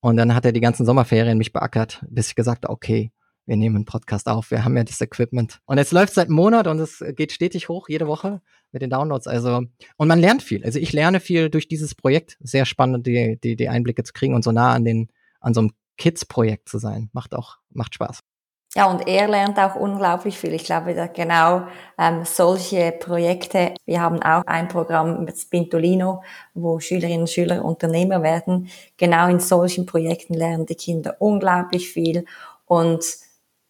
[0.00, 3.10] Und dann hat er die ganzen Sommerferien mich beackert, bis ich gesagt habe, okay,
[3.48, 5.60] wir nehmen einen Podcast auf, wir haben ja das Equipment.
[5.64, 9.26] Und jetzt läuft seit Monat und es geht stetig hoch, jede Woche mit den Downloads.
[9.26, 9.62] Also,
[9.96, 10.62] und man lernt viel.
[10.64, 12.36] Also ich lerne viel durch dieses Projekt.
[12.40, 15.08] Sehr spannend, die, die, die Einblicke zu kriegen und so nah an den,
[15.40, 17.08] an so einem Kids-Projekt zu sein.
[17.14, 18.20] Macht auch, macht Spaß.
[18.74, 20.52] Ja, und er lernt auch unglaublich viel.
[20.52, 23.72] Ich glaube, da genau ähm, solche Projekte.
[23.86, 28.68] Wir haben auch ein Programm mit Spintolino, wo Schülerinnen und Schüler Unternehmer werden.
[28.98, 32.26] Genau in solchen Projekten lernen die Kinder unglaublich viel
[32.66, 33.02] und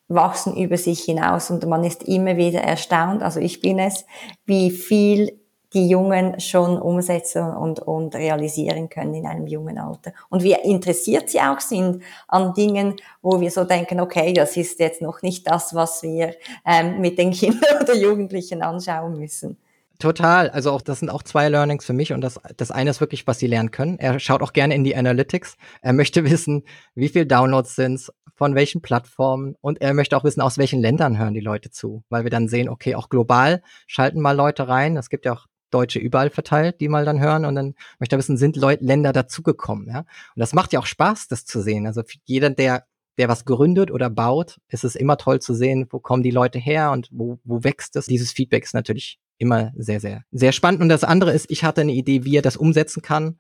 [0.09, 4.05] wachsen über sich hinaus und man ist immer wieder erstaunt, also ich bin es,
[4.47, 5.39] wie viel
[5.75, 10.13] die Jungen schon umsetzen und, und realisieren können in einem jungen Alter.
[10.31, 14.81] Und wie interessiert sie auch sind an Dingen, wo wir so denken, okay, das ist
[14.81, 19.59] jetzt noch nicht das, was wir ähm, mit den Kindern oder Jugendlichen anschauen müssen.
[19.99, 20.49] Total.
[20.51, 23.27] Also auch das sind auch zwei Learnings für mich und das, das eine ist wirklich,
[23.27, 23.99] was sie lernen können.
[23.99, 25.57] Er schaut auch gerne in die Analytics.
[25.83, 30.41] Er möchte wissen, wie viel Downloads sind's, von welchen Plattformen und er möchte auch wissen,
[30.41, 34.21] aus welchen Ländern hören die Leute zu, weil wir dann sehen, okay, auch global schalten
[34.21, 34.97] mal Leute rein.
[34.97, 38.19] Es gibt ja auch Deutsche überall verteilt, die mal dann hören und dann möchte er
[38.19, 39.99] wissen, sind Leute, Länder dazugekommen, ja?
[39.99, 41.87] Und das macht ja auch Spaß, das zu sehen.
[41.87, 42.85] Also jeder, der
[43.19, 46.61] der was gründet oder baut, ist es immer toll zu sehen, wo kommen die Leute
[46.61, 48.07] her und wo, wo wächst es.
[48.07, 50.81] Dieses Feedback ist natürlich immer sehr, sehr, sehr spannend.
[50.81, 53.39] Und das andere ist, ich hatte eine Idee, wie er das umsetzen kann.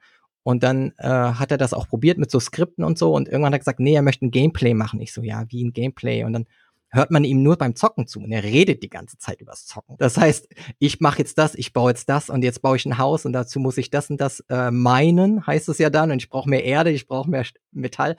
[0.48, 3.12] Und dann äh, hat er das auch probiert mit so Skripten und so.
[3.12, 4.98] Und irgendwann hat er gesagt, nee, er möchte ein Gameplay machen.
[4.98, 6.24] Ich so, ja, wie ein Gameplay.
[6.24, 6.46] Und dann
[6.88, 9.96] hört man ihm nur beim Zocken zu und er redet die ganze Zeit übers Zocken.
[9.98, 12.96] Das heißt, ich mache jetzt das, ich baue jetzt das und jetzt baue ich ein
[12.96, 16.10] Haus und dazu muss ich das und das äh, meinen, heißt es ja dann.
[16.10, 18.16] Und ich brauche mehr Erde, ich brauche mehr Metall.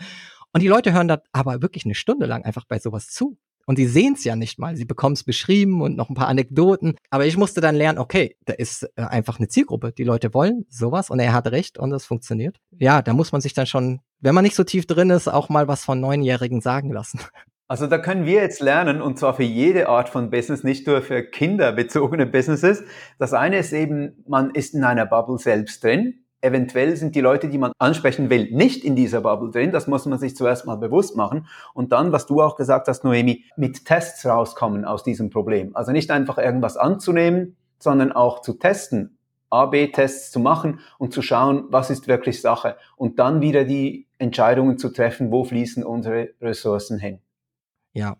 [0.53, 3.39] Und die Leute hören da aber wirklich eine Stunde lang einfach bei sowas zu.
[3.69, 4.75] Und die sehen es ja nicht mal.
[4.75, 6.95] Sie bekommen es beschrieben und noch ein paar Anekdoten.
[7.12, 9.91] Aber ich musste dann lernen, okay, da ist äh, einfach eine Zielgruppe.
[9.91, 12.58] Die Leute wollen sowas und er hat recht und es funktioniert.
[12.71, 15.49] Ja, da muss man sich dann schon, wenn man nicht so tief drin ist, auch
[15.49, 17.19] mal was von Neunjährigen sagen lassen.
[17.71, 21.03] Also da können wir jetzt lernen, und zwar für jede Art von Business, nicht nur
[21.03, 22.82] für kinderbezogene Businesses.
[23.19, 27.49] Das eine ist eben, man ist in einer Bubble selbst drin eventuell sind die Leute,
[27.49, 29.71] die man ansprechen will, nicht in dieser Bubble drin.
[29.71, 31.47] Das muss man sich zuerst mal bewusst machen.
[31.73, 35.75] Und dann, was du auch gesagt hast, Noemi, mit Tests rauskommen aus diesem Problem.
[35.75, 39.17] Also nicht einfach irgendwas anzunehmen, sondern auch zu testen,
[39.49, 42.78] A-B-Tests zu machen und zu schauen, was ist wirklich Sache.
[42.95, 47.19] Und dann wieder die Entscheidungen zu treffen, wo fließen unsere Ressourcen hin.
[47.93, 48.17] Ja.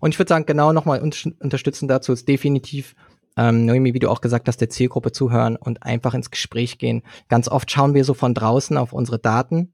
[0.00, 2.94] Und ich würde sagen, genau nochmal unterstützen dazu ist definitiv
[3.36, 7.02] ähm, Noemi, wie du auch gesagt hast, der Zielgruppe zuhören und einfach ins Gespräch gehen.
[7.28, 9.72] Ganz oft schauen wir so von draußen auf unsere Daten,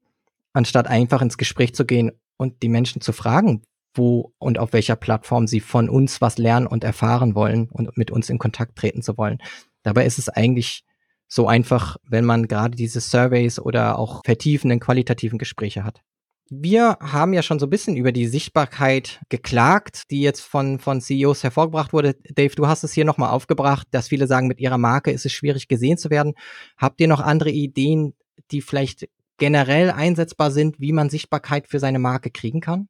[0.52, 3.62] anstatt einfach ins Gespräch zu gehen und die Menschen zu fragen,
[3.94, 8.10] wo und auf welcher Plattform sie von uns was lernen und erfahren wollen und mit
[8.10, 9.38] uns in Kontakt treten zu wollen.
[9.82, 10.84] Dabei ist es eigentlich
[11.28, 16.02] so einfach, wenn man gerade diese Surveys oder auch vertiefenden qualitativen Gespräche hat.
[16.50, 21.00] Wir haben ja schon so ein bisschen über die Sichtbarkeit geklagt, die jetzt von, von
[21.00, 22.16] CEOs hervorgebracht wurde.
[22.34, 25.32] Dave, du hast es hier nochmal aufgebracht, dass viele sagen, mit ihrer Marke ist es
[25.32, 26.34] schwierig gesehen zu werden.
[26.76, 28.14] Habt ihr noch andere Ideen,
[28.50, 32.88] die vielleicht generell einsetzbar sind, wie man Sichtbarkeit für seine Marke kriegen kann?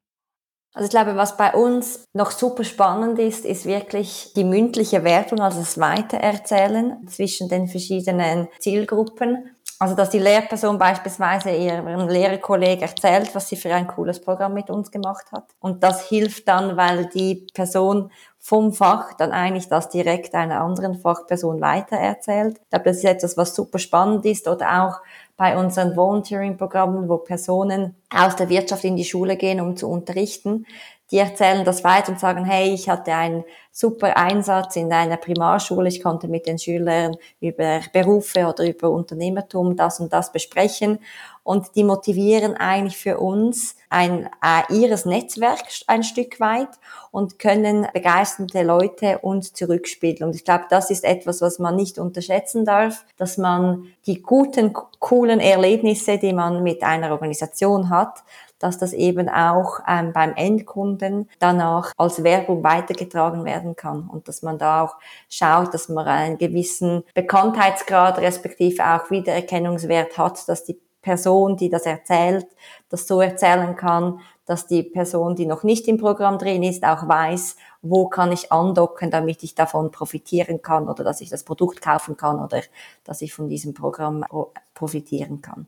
[0.75, 5.39] Also ich glaube, was bei uns noch super spannend ist, ist wirklich die mündliche Werbung,
[5.39, 9.54] also das Weitererzählen zwischen den verschiedenen Zielgruppen.
[9.77, 14.69] Also, dass die Lehrperson beispielsweise ihrem Lehrerkollegen erzählt, was sie für ein cooles Programm mit
[14.69, 15.43] uns gemacht hat.
[15.59, 18.09] Und das hilft dann, weil die Person
[18.39, 22.59] vom Fach dann eigentlich das direkt einer anderen Fachperson weitererzählt.
[22.61, 25.01] Ich glaube, das ist etwas, was super spannend ist oder auch
[25.35, 30.65] bei unseren Volunteering-Programmen, wo Personen aus der Wirtschaft in die Schule gehen, um zu unterrichten.
[31.11, 35.87] Die erzählen das weiter und sagen, hey, ich hatte einen super Einsatz in einer Primarschule,
[35.87, 40.99] ich konnte mit den Schülern über Berufe oder über Unternehmertum das und das besprechen
[41.45, 46.69] und die motivieren eigentlich für uns ein, äh, ihres Netzwerk ein Stück weit
[47.11, 50.23] und können begeisterte Leute uns zurückspielen.
[50.23, 54.73] Und ich glaube, das ist etwas, was man nicht unterschätzen darf, dass man die guten,
[54.99, 58.23] coolen Erlebnisse, die man mit einer Organisation hat,
[58.59, 64.41] dass das eben auch ähm, beim Endkunden danach als Werbung weitergetragen werden kann und dass
[64.41, 64.95] man da auch
[65.29, 71.85] schaut, dass man einen gewissen Bekanntheitsgrad respektive auch Wiedererkennungswert hat, dass die Person, die das
[71.85, 72.47] erzählt,
[72.89, 77.07] das so erzählen kann, dass die Person, die noch nicht im Programm drin ist, auch
[77.07, 81.81] weiß, wo kann ich andocken, damit ich davon profitieren kann oder dass ich das Produkt
[81.81, 82.61] kaufen kann oder
[83.03, 84.25] dass ich von diesem Programm
[84.73, 85.67] profitieren kann.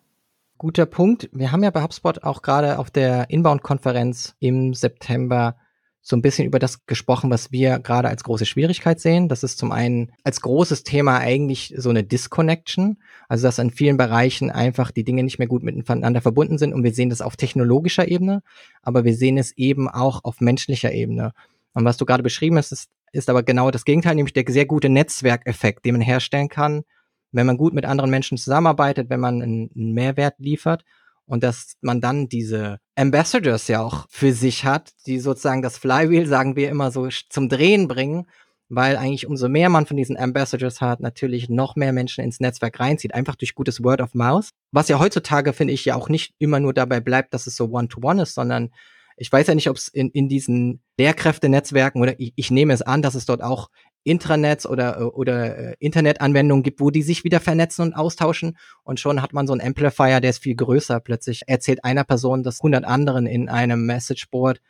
[0.57, 1.29] Guter Punkt.
[1.31, 5.55] Wir haben ja bei HubSpot auch gerade auf der Inbound-Konferenz im September
[6.01, 9.27] so ein bisschen über das gesprochen, was wir gerade als große Schwierigkeit sehen.
[9.27, 13.97] Das ist zum einen als großes Thema eigentlich so eine Disconnection, also dass an vielen
[13.97, 17.35] Bereichen einfach die Dinge nicht mehr gut miteinander verbunden sind und wir sehen das auf
[17.35, 18.41] technologischer Ebene,
[18.81, 21.33] aber wir sehen es eben auch auf menschlicher Ebene.
[21.73, 24.65] Und was du gerade beschrieben hast, ist, ist aber genau das Gegenteil, nämlich der sehr
[24.65, 26.83] gute Netzwerkeffekt, den man herstellen kann,
[27.31, 30.83] wenn man gut mit anderen Menschen zusammenarbeitet, wenn man einen, Mehrwert liefert
[31.25, 36.27] und dass man dann diese Ambassadors ja auch für sich hat, die sozusagen das Flywheel,
[36.27, 38.27] sagen wir immer so, zum Drehen bringen,
[38.69, 42.79] weil eigentlich umso mehr man von diesen Ambassadors hat, natürlich noch mehr Menschen ins Netzwerk
[42.79, 44.49] reinzieht, einfach durch gutes Word of Mouth.
[44.71, 47.65] Was ja heutzutage, finde ich, ja auch nicht immer nur dabei bleibt, dass es so
[47.65, 48.71] One-to-One -one ist, sondern
[49.17, 52.83] ich weiß ja nicht, ob es in, in diesen Lehrkräftenetzwerken oder ich, ich nehme es
[52.83, 53.69] an, dass es dort auch
[54.07, 58.57] Intranets oder, oder äh, Internetanwendungen gibt, wo die sich wieder vernetzen und austauschen.
[58.83, 60.99] Und schon hat man so einen Amplifier, der ist viel größer.
[60.99, 64.61] Plötzlich erzählt einer Person das 100 anderen in einem Messageboard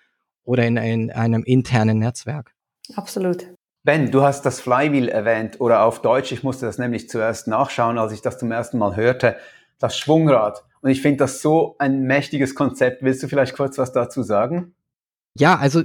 [0.44, 2.54] oder in, in einem internen Netzwerk.
[2.96, 3.48] Absolut.
[3.84, 7.98] Ben, du hast das Flywheel erwähnt oder auf Deutsch, ich musste das nämlich zuerst nachschauen,
[7.98, 9.38] als ich das zum ersten Mal hörte,
[9.80, 10.66] das Schwungrad.
[10.82, 13.04] Und ich finde das so ein mächtiges Konzept.
[13.04, 14.76] Willst du vielleicht kurz was dazu sagen?
[15.38, 15.84] Ja, also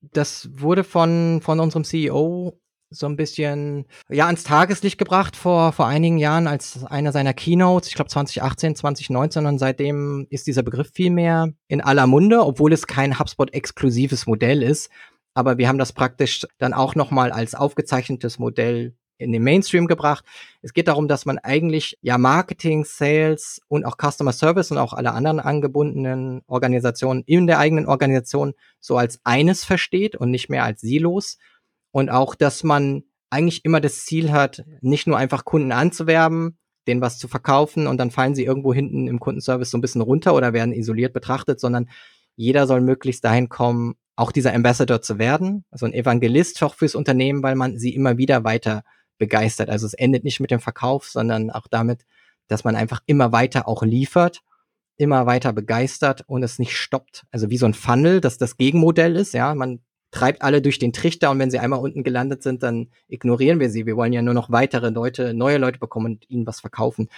[0.00, 2.58] das wurde von, von unserem CEO
[2.90, 7.88] so ein bisschen ja ans Tageslicht gebracht vor vor einigen Jahren als einer seiner Keynotes,
[7.88, 12.72] ich glaube 2018, 2019 und seitdem ist dieser Begriff viel mehr in aller Munde, obwohl
[12.72, 14.90] es kein HubSpot exklusives Modell ist,
[15.34, 19.86] aber wir haben das praktisch dann auch noch mal als aufgezeichnetes Modell in den Mainstream
[19.86, 20.24] gebracht.
[20.62, 24.92] Es geht darum, dass man eigentlich ja Marketing, Sales und auch Customer Service und auch
[24.92, 30.64] alle anderen angebundenen Organisationen in der eigenen Organisation so als eines versteht und nicht mehr
[30.64, 31.38] als Silos
[31.94, 37.00] und auch, dass man eigentlich immer das Ziel hat, nicht nur einfach Kunden anzuwerben, denen
[37.00, 40.34] was zu verkaufen und dann fallen sie irgendwo hinten im Kundenservice so ein bisschen runter
[40.34, 41.88] oder werden isoliert betrachtet, sondern
[42.34, 46.96] jeder soll möglichst dahin kommen, auch dieser Ambassador zu werden, also ein Evangelist auch fürs
[46.96, 48.82] Unternehmen, weil man sie immer wieder weiter
[49.18, 49.70] begeistert.
[49.70, 52.06] Also es endet nicht mit dem Verkauf, sondern auch damit,
[52.48, 54.40] dass man einfach immer weiter auch liefert,
[54.96, 57.24] immer weiter begeistert und es nicht stoppt.
[57.30, 59.78] Also wie so ein Funnel, dass das Gegenmodell ist, ja, man
[60.14, 63.68] treibt alle durch den Trichter und wenn sie einmal unten gelandet sind, dann ignorieren wir
[63.68, 63.84] sie.
[63.84, 67.08] Wir wollen ja nur noch weitere Leute, neue Leute bekommen und ihnen was verkaufen.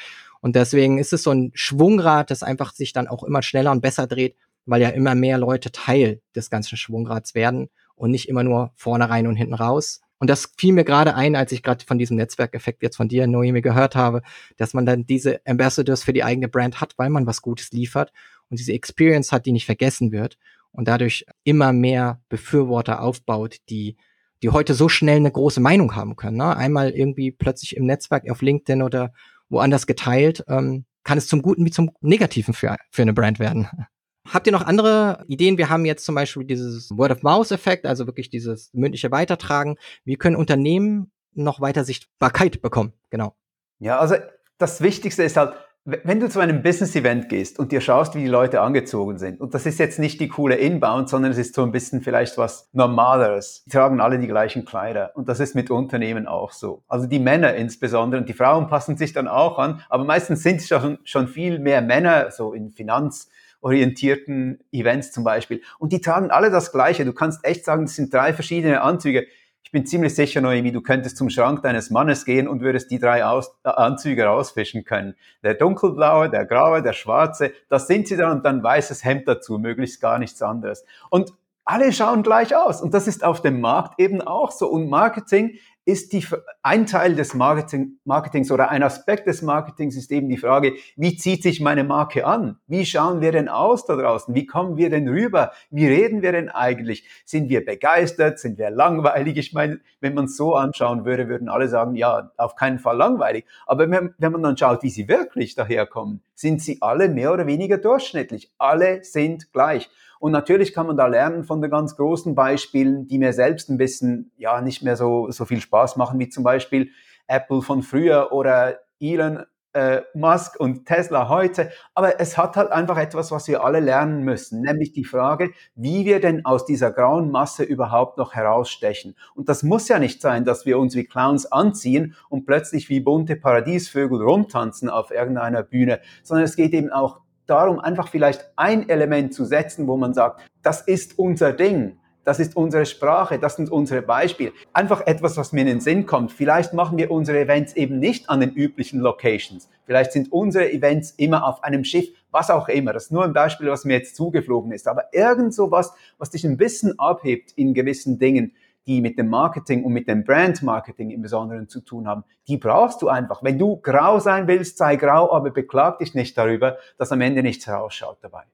[0.41, 3.83] Und deswegen ist es so ein Schwungrad, das einfach sich dann auch immer schneller und
[3.83, 8.43] besser dreht, weil ja immer mehr Leute Teil des ganzen Schwungrads werden und nicht immer
[8.43, 10.01] nur vorne rein und hinten raus.
[10.19, 13.27] Und das fiel mir gerade ein, als ich gerade von diesem Netzwerkeffekt jetzt von dir,
[13.27, 14.23] Noemi, gehört habe,
[14.57, 18.11] dass man dann diese Ambassadors für die eigene Brand hat, weil man was Gutes liefert
[18.49, 20.39] und diese Experience hat, die nicht vergessen wird
[20.77, 23.97] und dadurch immer mehr Befürworter aufbaut, die
[24.43, 26.37] die heute so schnell eine große Meinung haben können.
[26.37, 26.57] Ne?
[26.57, 29.13] Einmal irgendwie plötzlich im Netzwerk auf LinkedIn oder
[29.49, 33.69] woanders geteilt, ähm, kann es zum Guten wie zum Negativen für, für eine Brand werden.
[34.29, 35.57] Habt ihr noch andere Ideen?
[35.57, 39.77] Wir haben jetzt zum Beispiel dieses Word-of-Mouse-Effekt, also wirklich dieses mündliche Weitertragen.
[40.05, 42.93] Wie können Unternehmen noch weiter Sichtbarkeit bekommen?
[43.11, 43.37] Genau.
[43.79, 44.17] Ja, also
[44.59, 45.55] das Wichtigste ist halt,
[45.89, 49.55] wenn du zu einem Business-Event gehst und dir schaust, wie die Leute angezogen sind, und
[49.55, 52.69] das ist jetzt nicht die coole Inbound, sondern es ist so ein bisschen vielleicht was
[52.73, 53.63] Normaleres.
[53.67, 55.13] Die tragen alle die gleichen Kleider.
[55.15, 56.83] Und das ist mit Unternehmen auch so.
[56.89, 60.61] Also die Männer insbesondere und die Frauen passen sich dann auch an, aber meistens sind
[60.61, 65.63] es schon, schon viel mehr Männer, so in finanzorientierten Events zum Beispiel.
[65.79, 67.05] Und die tragen alle das Gleiche.
[67.05, 69.27] Du kannst echt sagen, das sind drei verschiedene Anzüge
[69.67, 73.01] ich bin ziemlich sicher, Noemi, du könntest zum Schrank deines Mannes gehen und würdest die
[73.01, 75.17] drei Aus äh, Anzüge rausfischen können.
[75.43, 79.59] Der dunkelblaue, der graue, der schwarze, das sind sie dann und dann weißes Hemd dazu,
[79.59, 80.85] möglichst gar nichts anderes.
[81.11, 82.81] Und alle schauen gleich aus.
[82.81, 84.69] Und das ist auf dem Markt eben auch so.
[84.69, 86.27] Und Marketing ist die,
[86.65, 91.17] ein Teil des Marketing, Marketings oder ein Aspekt des Marketings ist eben die Frage, wie
[91.17, 92.59] zieht sich meine Marke an?
[92.67, 94.35] Wie schauen wir denn aus da draußen?
[94.35, 95.53] Wie kommen wir denn rüber?
[95.71, 97.09] Wie reden wir denn eigentlich?
[97.25, 98.41] Sind wir begeistert?
[98.41, 99.37] Sind wir langweilig?
[99.37, 102.97] Ich meine, wenn man es so anschauen würde, würden alle sagen, ja, auf keinen Fall
[102.97, 103.45] langweilig.
[103.65, 107.47] Aber wenn, wenn man dann schaut, wie sie wirklich daherkommen, sind sie alle mehr oder
[107.47, 108.51] weniger durchschnittlich.
[108.59, 109.89] Alle sind gleich.
[110.19, 113.79] Und natürlich kann man da lernen von den ganz großen Beispielen, die mir selbst ein
[113.79, 116.91] bisschen, ja, nicht mehr so, so viel Spaß machen, wie zum Beispiel
[117.27, 119.45] Apple von früher oder Elon
[119.77, 121.71] äh, Musk und Tesla heute.
[121.95, 126.07] Aber es hat halt einfach etwas, was wir alle lernen müssen, nämlich die Frage, wie
[126.07, 129.15] wir denn aus dieser grauen Masse überhaupt noch herausstechen.
[129.35, 133.01] Und das muss ja nicht sein, dass wir uns wie Clowns anziehen und plötzlich wie
[133.01, 138.89] bunte Paradiesvögel rumtanzen auf irgendeiner Bühne, sondern es geht eben auch darum, einfach vielleicht ein
[138.89, 141.99] Element zu setzen, wo man sagt, das ist unser Ding.
[142.27, 144.51] Das ist unsere Sprache, das sind unsere Beispiele.
[144.73, 146.33] Einfach etwas, was mir in den Sinn kommt.
[146.33, 149.69] Vielleicht machen wir unsere Events eben nicht an den üblichen Locations.
[149.85, 152.93] Vielleicht sind unsere Events immer auf einem Schiff, was auch immer.
[152.93, 154.89] Das ist nur ein Beispiel, was mir jetzt zugeflogen ist.
[154.89, 159.29] Aber irgend so was, was dich ein bisschen abhebt in gewissen Dingen die mit dem
[159.29, 163.43] Marketing und mit dem Brand-Marketing im Besonderen zu tun haben, die brauchst du einfach.
[163.43, 167.43] Wenn du grau sein willst, sei grau, aber beklag dich nicht darüber, dass am Ende
[167.43, 168.45] nichts herausschaut dabei.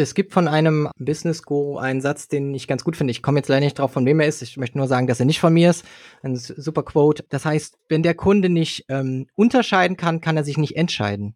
[0.00, 3.10] Es gibt von einem Business Guru einen Satz, den ich ganz gut finde.
[3.10, 4.42] Ich komme jetzt leider nicht drauf, von wem er ist.
[4.42, 5.84] Ich möchte nur sagen, dass er nicht von mir ist.
[6.22, 7.24] Ein super Quote.
[7.28, 11.34] Das heißt, wenn der Kunde nicht ähm, unterscheiden kann, kann er sich nicht entscheiden.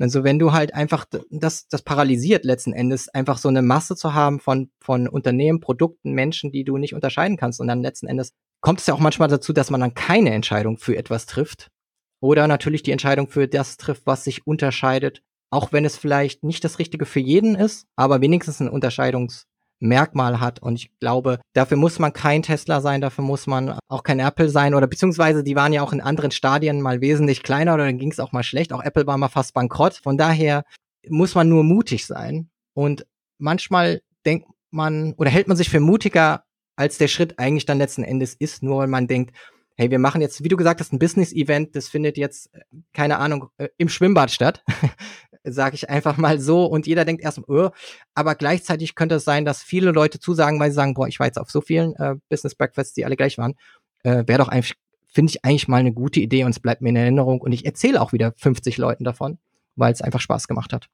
[0.00, 4.14] Also wenn du halt einfach das, das paralysiert letzten Endes, einfach so eine Masse zu
[4.14, 7.60] haben von, von Unternehmen, Produkten, Menschen, die du nicht unterscheiden kannst.
[7.60, 10.78] Und dann letzten Endes kommt es ja auch manchmal dazu, dass man dann keine Entscheidung
[10.78, 11.70] für etwas trifft.
[12.20, 15.22] Oder natürlich die Entscheidung für das trifft, was sich unterscheidet.
[15.50, 19.46] Auch wenn es vielleicht nicht das Richtige für jeden ist, aber wenigstens ein Unterscheidungs,
[19.80, 20.60] Merkmal hat.
[20.60, 24.48] Und ich glaube, dafür muss man kein Tesla sein, dafür muss man auch kein Apple
[24.48, 27.98] sein oder beziehungsweise die waren ja auch in anderen Stadien mal wesentlich kleiner oder dann
[27.98, 28.72] ging es auch mal schlecht.
[28.72, 29.94] Auch Apple war mal fast bankrott.
[29.94, 30.64] Von daher
[31.08, 32.50] muss man nur mutig sein.
[32.74, 33.06] Und
[33.38, 36.44] manchmal denkt man oder hält man sich für mutiger,
[36.76, 39.34] als der Schritt eigentlich dann letzten Endes ist, nur weil man denkt,
[39.78, 42.60] hey, wir machen jetzt, wie du gesagt hast, ein Business-Event, das findet jetzt, äh,
[42.92, 44.64] keine Ahnung, äh, im Schwimmbad statt.
[45.52, 46.66] sage ich einfach mal so.
[46.66, 47.70] Und jeder denkt erst, oh,
[48.14, 51.26] aber gleichzeitig könnte es sein, dass viele Leute zusagen, weil sie sagen, boah, ich war
[51.26, 53.54] jetzt auf so vielen äh, Business Breakfasts, die alle gleich waren.
[54.02, 54.74] Äh, Wäre doch eigentlich,
[55.08, 57.40] finde ich eigentlich mal eine gute Idee und es bleibt mir in Erinnerung.
[57.40, 59.38] Und ich erzähle auch wieder 50 Leuten davon,
[59.76, 60.88] weil es einfach Spaß gemacht hat.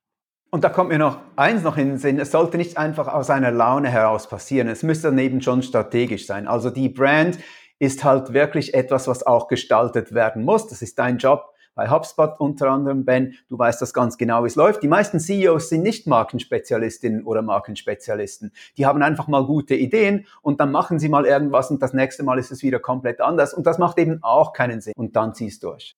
[0.50, 3.28] Und da kommt mir noch eins noch in den Sinn, es sollte nicht einfach aus
[3.28, 6.46] einer Laune heraus passieren, es müsste daneben schon strategisch sein.
[6.46, 7.38] Also die Brand
[7.80, 10.68] ist halt wirklich etwas, was auch gestaltet werden muss.
[10.68, 14.48] Das ist dein Job, bei HubSpot unter anderem, Ben, du weißt das ganz genau, wie
[14.48, 14.82] es läuft.
[14.82, 18.52] Die meisten CEOs sind nicht Markenspezialistinnen oder Markenspezialisten.
[18.76, 22.22] Die haben einfach mal gute Ideen und dann machen sie mal irgendwas und das nächste
[22.22, 25.34] Mal ist es wieder komplett anders und das macht eben auch keinen Sinn und dann
[25.34, 25.96] ziehst du durch.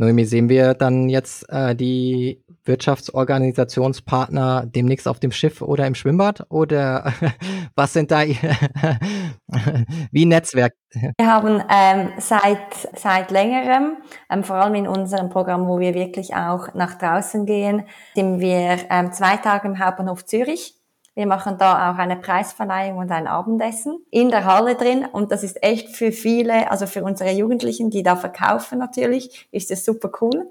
[0.00, 6.46] Noemi, sehen wir dann jetzt äh, die Wirtschaftsorganisationspartner demnächst auf dem Schiff oder im Schwimmbad?
[6.48, 7.12] Oder
[7.74, 8.22] was sind da
[10.10, 10.72] wie Netzwerk?
[11.18, 13.98] Wir haben ähm, seit, seit längerem,
[14.30, 17.84] ähm, vor allem in unserem Programm, wo wir wirklich auch nach draußen gehen,
[18.14, 20.79] sind wir ähm, zwei Tage im Hauptbahnhof Zürich
[21.20, 25.42] wir machen da auch eine Preisverleihung und ein Abendessen in der Halle drin und das
[25.42, 30.10] ist echt für viele, also für unsere Jugendlichen, die da verkaufen natürlich, ist das super
[30.22, 30.48] cool.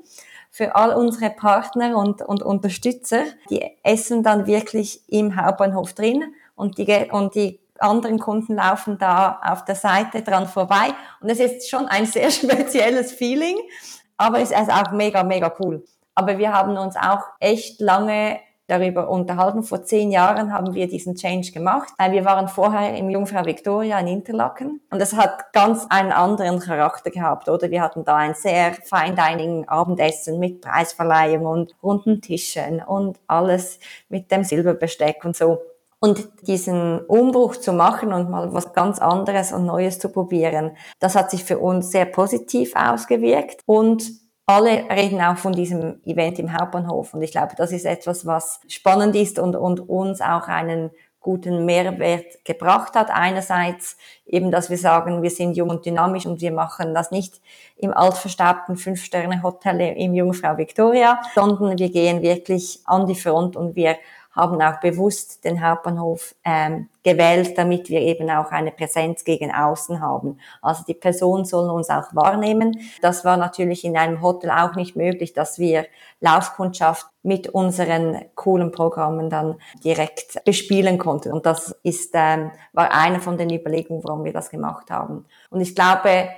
[0.52, 6.78] Für all unsere Partner und, und Unterstützer, die essen dann wirklich im Hauptbahnhof drin und
[6.78, 11.68] die, und die anderen Kunden laufen da auf der Seite dran vorbei und es ist
[11.68, 13.58] schon ein sehr spezielles Feeling,
[14.18, 15.84] aber es ist auch mega, mega cool.
[16.14, 19.64] Aber wir haben uns auch echt lange darüber unterhalten.
[19.64, 21.90] Vor zehn Jahren haben wir diesen Change gemacht.
[22.10, 27.10] Wir waren vorher im Jungfrau Victoria in Interlaken und das hat ganz einen anderen Charakter
[27.10, 27.70] gehabt, oder?
[27.72, 33.80] Wir hatten da ein sehr Fine Dining Abendessen mit Preisverleihung und runden Tischen und alles
[34.08, 35.62] mit dem Silberbesteck und so.
[36.02, 41.16] Und diesen Umbruch zu machen und mal was ganz anderes und Neues zu probieren, das
[41.16, 44.10] hat sich für uns sehr positiv ausgewirkt und
[44.50, 48.60] alle reden auch von diesem Event im Hauptbahnhof und ich glaube, das ist etwas, was
[48.68, 50.90] spannend ist und, und uns auch einen
[51.20, 53.12] guten Mehrwert gebracht hat.
[53.12, 53.96] Einerseits
[54.26, 57.42] eben, dass wir sagen, wir sind jung und dynamisch und wir machen das nicht
[57.78, 63.98] im altverstaubten Fünf-Sterne-Hotel im Jungfrau Victoria, sondern wir gehen wirklich an die Front und wir
[64.40, 70.02] haben auch bewusst den Hauptbahnhof ähm, gewählt, damit wir eben auch eine Präsenz gegen außen
[70.02, 70.40] haben.
[70.62, 72.80] Also die Personen sollen uns auch wahrnehmen.
[73.02, 75.86] Das war natürlich in einem Hotel auch nicht möglich, dass wir
[76.20, 81.32] Laufkundschaft mit unseren coolen Programmen dann direkt bespielen konnten.
[81.32, 85.26] Und das ist, ähm, war eine von den Überlegungen, warum wir das gemacht haben.
[85.50, 86.30] Und ich glaube,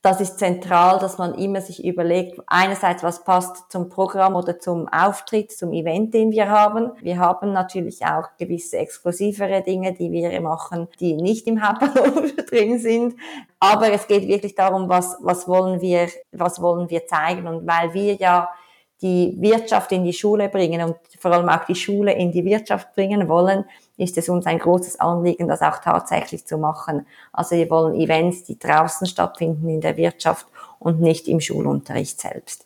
[0.00, 4.86] das ist zentral, dass man immer sich überlegt, einerseits, was passt zum Programm oder zum
[4.88, 6.92] Auftritt, zum Event, den wir haben.
[7.00, 12.78] Wir haben natürlich auch gewisse exklusivere Dinge, die wir machen, die nicht im Hauptbahnhof drin
[12.78, 13.16] sind.
[13.58, 17.48] Aber es geht wirklich darum, was, was wollen wir, was wollen wir zeigen.
[17.48, 18.50] Und weil wir ja
[19.02, 22.94] die Wirtschaft in die Schule bringen und vor allem auch die Schule in die Wirtschaft
[22.94, 23.64] bringen wollen,
[23.98, 27.06] ist es uns ein großes Anliegen, das auch tatsächlich zu machen.
[27.32, 30.46] Also wir wollen Events, die draußen stattfinden in der Wirtschaft
[30.78, 32.64] und nicht im Schulunterricht selbst.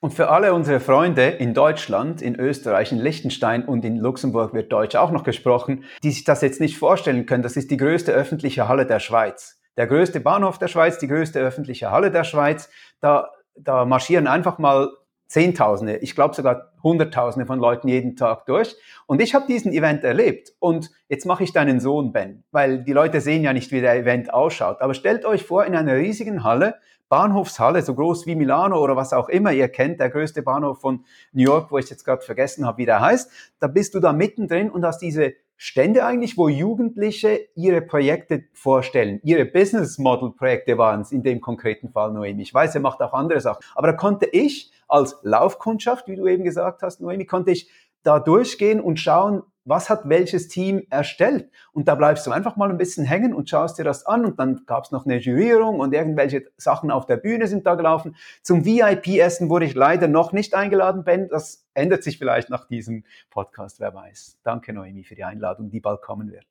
[0.00, 4.70] Und für alle unsere Freunde in Deutschland, in Österreich, in Liechtenstein und in Luxemburg wird
[4.70, 8.12] Deutsch auch noch gesprochen, die sich das jetzt nicht vorstellen können, das ist die größte
[8.12, 9.58] öffentliche Halle der Schweiz.
[9.76, 12.68] Der größte Bahnhof der Schweiz, die größte öffentliche Halle der Schweiz.
[13.00, 14.90] Da, da marschieren einfach mal
[15.28, 18.76] Zehntausende, ich glaube sogar Hunderttausende von Leuten jeden Tag durch.
[19.06, 20.52] Und ich habe diesen Event erlebt.
[20.60, 23.96] Und jetzt mache ich deinen Sohn Ben, weil die Leute sehen ja nicht, wie der
[23.96, 24.80] Event ausschaut.
[24.80, 26.76] Aber stellt euch vor, in einer riesigen Halle,
[27.08, 31.04] Bahnhofshalle, so groß wie Milano oder was auch immer ihr kennt, der größte Bahnhof von
[31.32, 34.12] New York, wo ich jetzt gerade vergessen habe, wie der heißt, da bist du da
[34.12, 39.20] mittendrin und hast diese Stände eigentlich, wo Jugendliche ihre Projekte vorstellen.
[39.22, 42.42] Ihre Business Model Projekte waren es in dem konkreten Fall, Noemi.
[42.42, 43.64] Ich weiß, er macht auch andere Sachen.
[43.74, 47.70] Aber da konnte ich als Laufkundschaft, wie du eben gesagt hast, Noemi, konnte ich
[48.02, 51.50] da durchgehen und schauen, was hat welches Team erstellt.
[51.72, 54.24] Und da bleibst du einfach mal ein bisschen hängen und schaust dir das an.
[54.24, 57.74] Und dann gab es noch eine Jurierung und irgendwelche Sachen auf der Bühne sind da
[57.74, 58.14] gelaufen.
[58.42, 61.28] Zum VIP-Essen wurde ich leider noch nicht eingeladen, Ben.
[61.28, 64.38] Das ändert sich vielleicht nach diesem Podcast, wer weiß.
[64.44, 66.46] Danke, Noemi, für die Einladung, die bald kommen wird.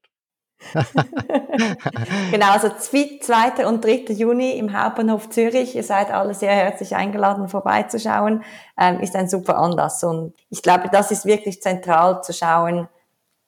[2.31, 3.65] Genau, also 2.
[3.67, 4.13] und 3.
[4.13, 5.75] Juni im Hauptbahnhof Zürich.
[5.75, 8.43] Ihr seid alle sehr herzlich eingeladen, vorbeizuschauen.
[8.79, 10.03] Ähm, ist ein super Anlass.
[10.03, 12.87] Und ich glaube, das ist wirklich zentral zu schauen,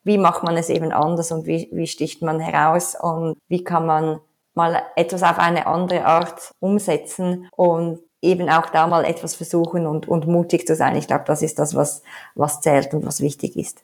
[0.04, 3.86] wie macht man es eben anders und wie, wie sticht man heraus und wie kann
[3.86, 4.20] man
[4.54, 10.08] mal etwas auf eine andere Art umsetzen und eben auch da mal etwas versuchen und,
[10.08, 10.96] und mutig zu sein.
[10.96, 12.02] Ich glaube, das ist das, was,
[12.36, 13.84] was zählt und was wichtig ist.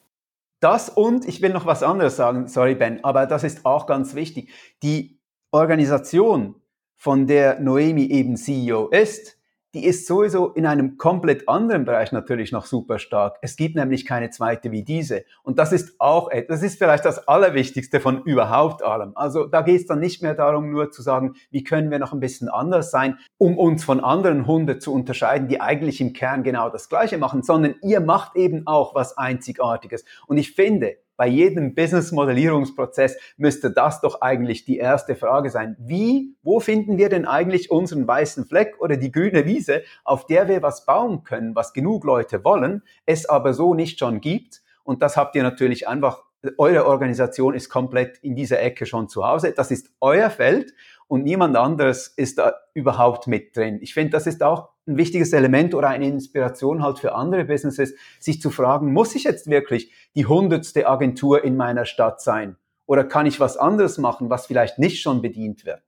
[0.63, 4.15] Das und ich will noch was anderes sagen, sorry Ben, aber das ist auch ganz
[4.15, 4.49] wichtig.
[4.81, 5.19] Die
[5.51, 6.55] Organisation,
[6.95, 9.37] von der Noemi eben CEO ist,
[9.73, 13.37] die ist sowieso in einem komplett anderen Bereich natürlich noch super stark.
[13.41, 15.25] Es gibt nämlich keine zweite wie diese.
[15.41, 19.13] Und das ist auch, das ist vielleicht das Allerwichtigste von überhaupt allem.
[19.15, 22.13] Also da geht es dann nicht mehr darum, nur zu sagen, wie können wir noch
[22.13, 26.43] ein bisschen anders sein, um uns von anderen Hunden zu unterscheiden, die eigentlich im Kern
[26.43, 30.05] genau das Gleiche machen, sondern ihr macht eben auch was Einzigartiges.
[30.27, 35.75] Und ich finde, bei jedem Business-Modellierungsprozess müsste das doch eigentlich die erste Frage sein.
[35.79, 40.47] Wie, wo finden wir denn eigentlich unseren weißen Fleck oder die grüne Wiese, auf der
[40.47, 44.61] wir was bauen können, was genug Leute wollen, es aber so nicht schon gibt?
[44.83, 46.23] Und das habt ihr natürlich einfach,
[46.57, 49.53] eure Organisation ist komplett in dieser Ecke schon zu Hause.
[49.55, 50.73] Das ist euer Feld
[51.07, 53.79] und niemand anderes ist da überhaupt mit drin.
[53.81, 57.93] Ich finde, das ist auch ein wichtiges Element oder eine Inspiration halt für andere Businesses,
[58.19, 62.57] sich zu fragen, muss ich jetzt wirklich die hundertste Agentur in meiner Stadt sein?
[62.85, 65.81] Oder kann ich was anderes machen, was vielleicht nicht schon bedient wird?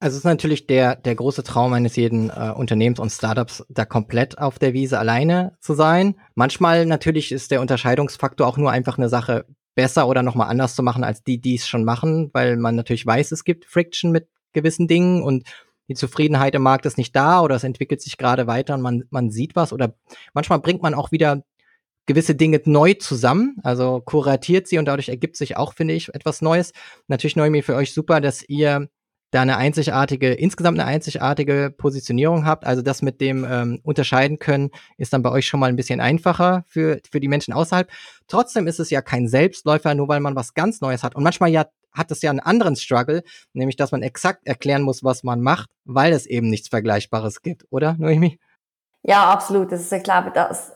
[0.00, 3.84] Also es ist natürlich der, der große Traum eines jeden äh, Unternehmens und Startups, da
[3.84, 6.16] komplett auf der Wiese alleine zu sein.
[6.34, 10.82] Manchmal natürlich ist der Unterscheidungsfaktor auch nur einfach eine Sache besser oder nochmal anders zu
[10.82, 14.28] machen als die, die es schon machen, weil man natürlich weiß, es gibt Friction mit
[14.52, 15.44] gewissen Dingen und
[15.88, 19.04] die Zufriedenheit im Markt ist nicht da oder es entwickelt sich gerade weiter und man,
[19.10, 19.94] man sieht was oder
[20.32, 21.42] manchmal bringt man auch wieder
[22.06, 26.42] gewisse Dinge neu zusammen, also kuratiert sie und dadurch ergibt sich auch, finde ich, etwas
[26.42, 26.72] Neues.
[27.08, 28.88] Natürlich neu mir für euch super, dass ihr
[29.30, 32.64] da eine einzigartige, insgesamt eine einzigartige Positionierung habt.
[32.64, 36.00] Also das mit dem ähm, unterscheiden können, ist dann bei euch schon mal ein bisschen
[36.00, 37.90] einfacher für, für die Menschen außerhalb.
[38.28, 41.16] Trotzdem ist es ja kein Selbstläufer, nur weil man was ganz Neues hat.
[41.16, 43.22] Und manchmal ja hat es ja einen anderen Struggle,
[43.52, 47.64] nämlich dass man exakt erklären muss, was man macht, weil es eben nichts Vergleichbares gibt,
[47.70, 48.38] oder Noemi?
[49.02, 49.70] Ja, absolut.
[49.70, 50.72] Das ist, ich glaube, das,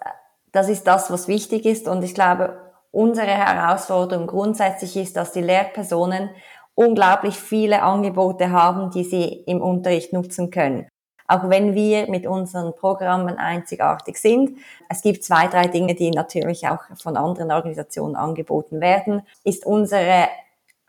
[0.52, 1.88] das ist das, was wichtig ist.
[1.88, 2.58] Und ich glaube,
[2.90, 6.30] unsere Herausforderung grundsätzlich ist, dass die Lehrpersonen
[6.74, 10.86] unglaublich viele Angebote haben, die sie im Unterricht nutzen können.
[11.28, 14.58] auch wenn wir mit unseren Programmen einzigartig sind.
[14.88, 20.28] Es gibt zwei, drei Dinge, die natürlich auch von anderen Organisationen angeboten werden, ist unsere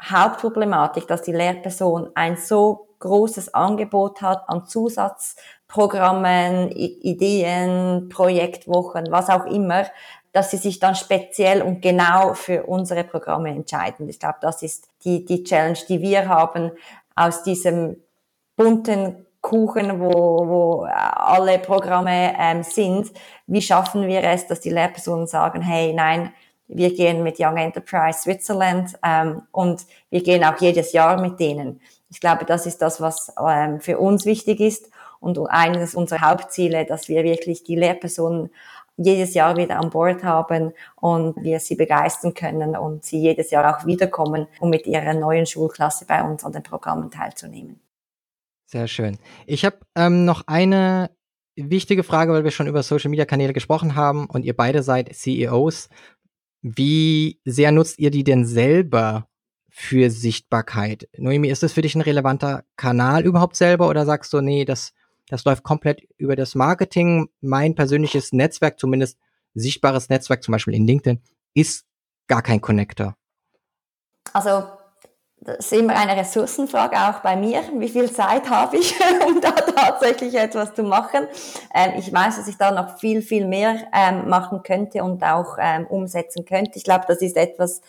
[0.02, 9.46] Hauptproblematik, dass die Lehrperson ein so großes Angebot hat an Zusatzprogrammen, Ideen, Projektwochen, was auch
[9.46, 9.86] immer,
[10.32, 14.08] dass sie sich dann speziell und genau für unsere Programme entscheiden.
[14.10, 16.72] Ich glaube, das ist die, die Challenge, die wir haben
[17.16, 17.98] aus diesem
[18.56, 23.12] bunten Kuchen, wo, wo alle Programme ähm, sind.
[23.48, 26.34] Wie schaffen wir es, dass die Lehrpersonen sagen, hey, nein,
[26.70, 31.82] wir gehen mit Young Enterprise Switzerland ähm, und wir gehen auch jedes Jahr mit denen.
[32.10, 34.90] Ich glaube, das ist das, was ähm, für uns wichtig ist
[35.20, 38.50] und eines unserer Hauptziele, dass wir wirklich die Lehrpersonen
[38.98, 43.78] jedes Jahr wieder an Bord haben und wir sie begeistern können und sie jedes Jahr
[43.78, 47.80] auch wiederkommen, um mit ihrer neuen Schulklasse bei uns an den Programmen teilzunehmen.
[48.66, 49.18] Sehr schön.
[49.48, 51.10] Ich habe ähm, noch eine
[51.56, 55.90] wichtige Frage, weil wir schon über Social-Media-Kanäle gesprochen haben und ihr beide seid CEOs.
[56.62, 59.28] Wie sehr nutzt ihr die denn selber
[59.70, 61.08] für Sichtbarkeit?
[61.18, 64.94] Noemi, ist das für dich ein relevanter Kanal überhaupt selber oder sagst du, nee, das
[65.30, 67.30] das läuft komplett über das Marketing.
[67.40, 69.18] Mein persönliches Netzwerk, zumindest
[69.54, 71.22] sichtbares Netzwerk, zum Beispiel in LinkedIn,
[71.54, 71.86] ist
[72.28, 73.16] gar kein Connector.
[74.34, 74.68] Also
[75.42, 77.62] das ist immer eine Ressourcenfrage, auch bei mir.
[77.78, 78.94] Wie viel Zeit habe ich,
[79.28, 81.28] um da tatsächlich etwas zu machen?
[81.74, 85.58] Ähm, ich weiß, dass ich da noch viel, viel mehr ähm, machen könnte und auch
[85.60, 86.72] ähm, umsetzen könnte.
[86.76, 87.82] Ich glaube, das ist etwas,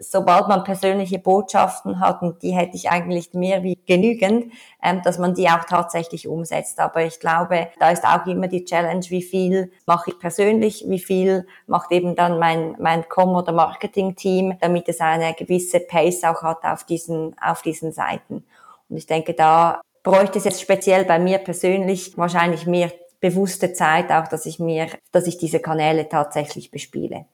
[0.00, 5.18] sobald man persönliche Botschaften hat, und die hätte ich eigentlich mehr wie genügend, ähm, dass
[5.18, 6.80] man die auch tatsächlich umsetzt.
[6.80, 10.98] Aber ich glaube, da ist auch immer die Challenge, wie viel mache ich persönlich, wie
[10.98, 16.42] viel macht eben dann mein, mein Com- oder Marketing-Team, damit es eine gewisse Pace auch
[16.42, 18.44] hat auf diesen, auf diesen Seiten.
[18.88, 24.10] Und ich denke, da bräuchte es jetzt speziell bei mir persönlich wahrscheinlich mehr bewusste Zeit
[24.12, 27.24] auch, dass ich mir, dass ich diese Kanäle tatsächlich bespiele.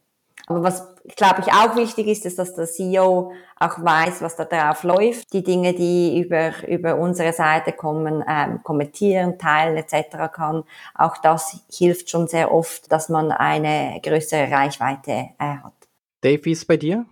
[0.50, 4.44] Aber was, glaube ich, auch wichtig ist, ist, dass der CEO auch weiß, was da
[4.44, 5.32] drauf läuft.
[5.32, 10.32] Die Dinge, die über, über unsere Seite kommen, ähm, kommentieren, teilen etc.
[10.34, 10.64] kann.
[10.96, 15.72] Auch das hilft schon sehr oft, dass man eine größere Reichweite äh, hat.
[16.20, 17.06] Dave, wie ist es bei dir?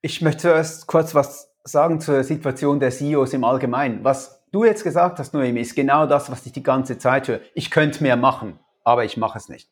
[0.00, 4.04] Ich möchte zuerst kurz was sagen zur Situation der CEOs im Allgemeinen.
[4.04, 7.40] Was du jetzt gesagt hast, Noemi, ist genau das, was ich die ganze Zeit höre.
[7.54, 9.68] Ich könnte mehr machen, aber ich mache es nicht.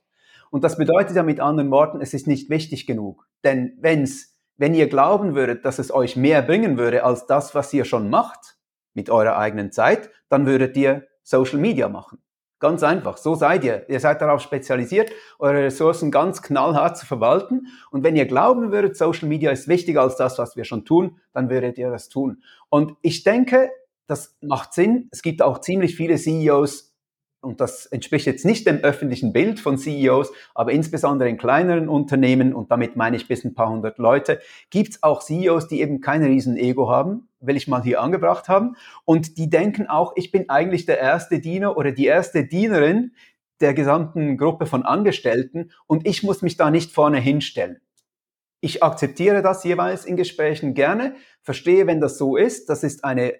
[0.55, 3.27] Und das bedeutet ja mit anderen Worten, es ist nicht wichtig genug.
[3.43, 7.75] Denn wenn's, wenn ihr glauben würdet, dass es euch mehr bringen würde als das, was
[7.75, 8.57] ihr schon macht
[8.93, 12.21] mit eurer eigenen Zeit, dann würdet ihr Social Media machen.
[12.61, 13.89] Ganz einfach, so seid ihr.
[13.89, 17.67] Ihr seid darauf spezialisiert, eure Ressourcen ganz knallhart zu verwalten.
[17.91, 21.19] Und wenn ihr glauben würdet, Social Media ist wichtiger als das, was wir schon tun,
[21.33, 22.45] dann würdet ihr das tun.
[22.69, 23.73] Und ich denke,
[24.07, 25.09] das macht Sinn.
[25.11, 26.94] Es gibt auch ziemlich viele CEOs,
[27.45, 32.55] und das entspricht jetzt nicht dem öffentlichen Bild von CEOs, aber insbesondere in kleineren Unternehmen,
[32.55, 34.41] und damit meine ich bis ein paar hundert Leute,
[34.71, 38.49] gibt es auch CEOs, die eben kein riesen Ego haben, will ich mal hier angebracht
[38.49, 43.13] haben, und die denken auch, ich bin eigentlich der erste Diener oder die erste Dienerin
[43.61, 47.81] der gesamten Gruppe von Angestellten und ich muss mich da nicht vorne hinstellen.
[48.61, 53.35] Ich akzeptiere das jeweils in Gesprächen gerne, verstehe, wenn das so ist, das ist eine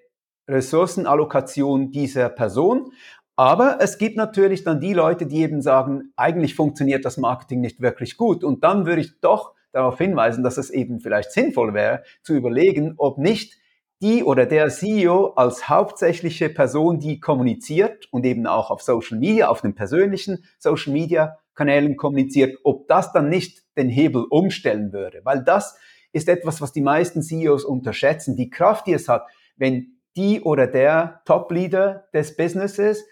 [0.47, 2.91] Ressourcenallokation dieser Person,
[3.35, 7.81] aber es gibt natürlich dann die Leute, die eben sagen, eigentlich funktioniert das Marketing nicht
[7.81, 8.43] wirklich gut.
[8.43, 12.93] Und dann würde ich doch darauf hinweisen, dass es eben vielleicht sinnvoll wäre, zu überlegen,
[12.97, 13.55] ob nicht
[14.01, 19.49] die oder der CEO als hauptsächliche Person, die kommuniziert und eben auch auf Social Media,
[19.49, 25.21] auf den persönlichen Social Media Kanälen kommuniziert, ob das dann nicht den Hebel umstellen würde.
[25.23, 25.77] Weil das
[26.11, 28.35] ist etwas, was die meisten CEOs unterschätzen.
[28.35, 29.25] Die Kraft, die es hat,
[29.57, 33.05] wenn die oder der Top-Leader des Businesses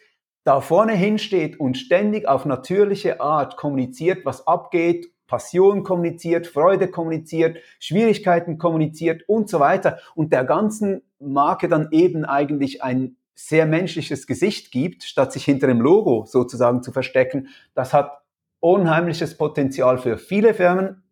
[0.43, 7.57] da vorne hinsteht und ständig auf natürliche Art kommuniziert, was abgeht, Passion kommuniziert, Freude kommuniziert,
[7.79, 14.27] Schwierigkeiten kommuniziert und so weiter und der ganzen Marke dann eben eigentlich ein sehr menschliches
[14.27, 18.21] Gesicht gibt, statt sich hinter dem Logo sozusagen zu verstecken, das hat
[18.59, 21.03] unheimliches Potenzial für viele Firmen.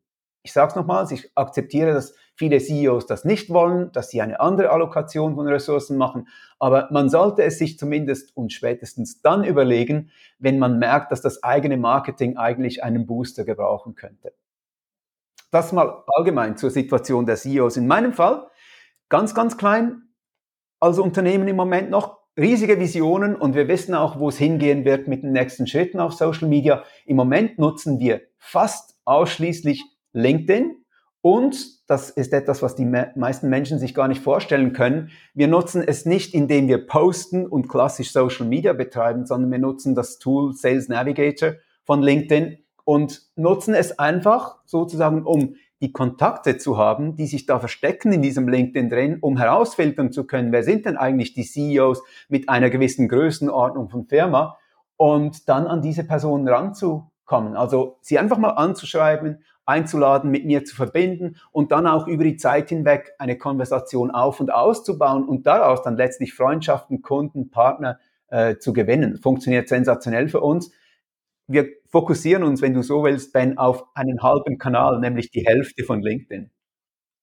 [0.43, 4.39] Ich sage es nochmals, ich akzeptiere, dass viele CEOs das nicht wollen, dass sie eine
[4.39, 6.27] andere Allokation von Ressourcen machen.
[6.57, 11.43] Aber man sollte es sich zumindest und spätestens dann überlegen, wenn man merkt, dass das
[11.43, 14.33] eigene Marketing eigentlich einen Booster gebrauchen könnte.
[15.51, 17.77] Das mal allgemein zur Situation der CEOs.
[17.77, 18.47] In meinem Fall
[19.07, 20.01] ganz, ganz klein
[20.79, 25.07] als Unternehmen im Moment noch riesige Visionen und wir wissen auch, wo es hingehen wird
[25.07, 26.83] mit den nächsten Schritten auf Social Media.
[27.05, 29.83] Im Moment nutzen wir fast ausschließlich
[30.13, 30.80] LinkedIn
[31.21, 35.11] Und das ist etwas, was die meisten Menschen sich gar nicht vorstellen können.
[35.35, 39.93] Wir nutzen es nicht, indem wir posten und klassisch Social Media betreiben, sondern wir nutzen
[39.93, 41.53] das Tool Sales Navigator
[41.83, 47.59] von LinkedIn und nutzen es einfach sozusagen, um die Kontakte zu haben, die sich da
[47.59, 52.03] verstecken in diesem LinkedIn drin, um herausfiltern zu können, wer sind denn eigentlich die CEOs
[52.29, 54.57] mit einer gewissen Größenordnung von Firma
[54.97, 57.55] und dann an diese Personen ranzukommen.
[57.55, 62.37] Also sie einfach mal anzuschreiben, einzuladen, mit mir zu verbinden und dann auch über die
[62.37, 68.57] Zeit hinweg eine Konversation auf und auszubauen und daraus dann letztlich Freundschaften, Kunden, Partner äh,
[68.57, 69.17] zu gewinnen.
[69.17, 70.71] Funktioniert sensationell für uns
[71.51, 75.83] wir fokussieren uns, wenn du so willst, Ben, auf einen halben Kanal, nämlich die Hälfte
[75.83, 76.49] von LinkedIn.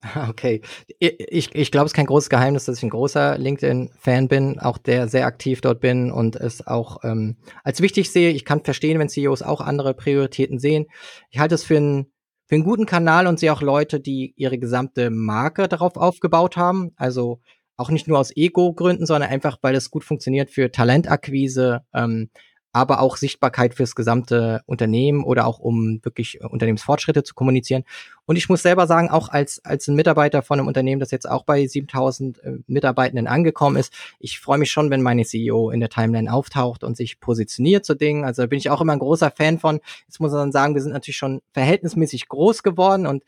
[0.29, 0.61] Okay.
[1.01, 4.79] Ich, ich glaube, es ist kein großes Geheimnis, dass ich ein großer LinkedIn-Fan bin, auch
[4.79, 8.31] der sehr aktiv dort bin und es auch ähm, als wichtig sehe.
[8.31, 10.87] Ich kann verstehen, wenn CEOs auch andere Prioritäten sehen.
[11.31, 12.13] Ich halte es für einen,
[12.49, 16.93] für einen guten Kanal und sehe auch Leute, die ihre gesamte Marke darauf aufgebaut haben.
[16.97, 17.41] Also
[17.77, 22.31] auch nicht nur aus Ego-Gründen, sondern einfach, weil es gut funktioniert für Talentakquise, ähm,
[22.79, 27.83] aber auch Sichtbarkeit fürs gesamte Unternehmen oder auch um wirklich äh, Unternehmensfortschritte zu kommunizieren.
[28.25, 31.29] Und ich muss selber sagen, auch als, als ein Mitarbeiter von einem Unternehmen, das jetzt
[31.29, 35.81] auch bei 7000 äh, Mitarbeitenden angekommen ist, ich freue mich schon, wenn meine CEO in
[35.81, 38.25] der Timeline auftaucht und sich positioniert zu Dingen.
[38.25, 39.81] Also da bin ich auch immer ein großer Fan von.
[40.07, 43.25] Jetzt muss man sagen, wir sind natürlich schon verhältnismäßig groß geworden und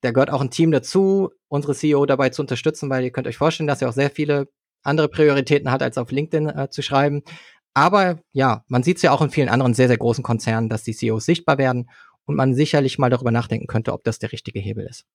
[0.00, 3.36] da gehört auch ein Team dazu, unsere CEO dabei zu unterstützen, weil ihr könnt euch
[3.36, 4.48] vorstellen, dass er auch sehr viele
[4.82, 7.22] andere Prioritäten hat, als auf LinkedIn äh, zu schreiben.
[7.80, 10.82] Aber ja, man sieht es ja auch in vielen anderen sehr, sehr großen Konzernen, dass
[10.82, 11.88] die CEOs sichtbar werden
[12.26, 15.06] und man sicherlich mal darüber nachdenken könnte, ob das der richtige Hebel ist.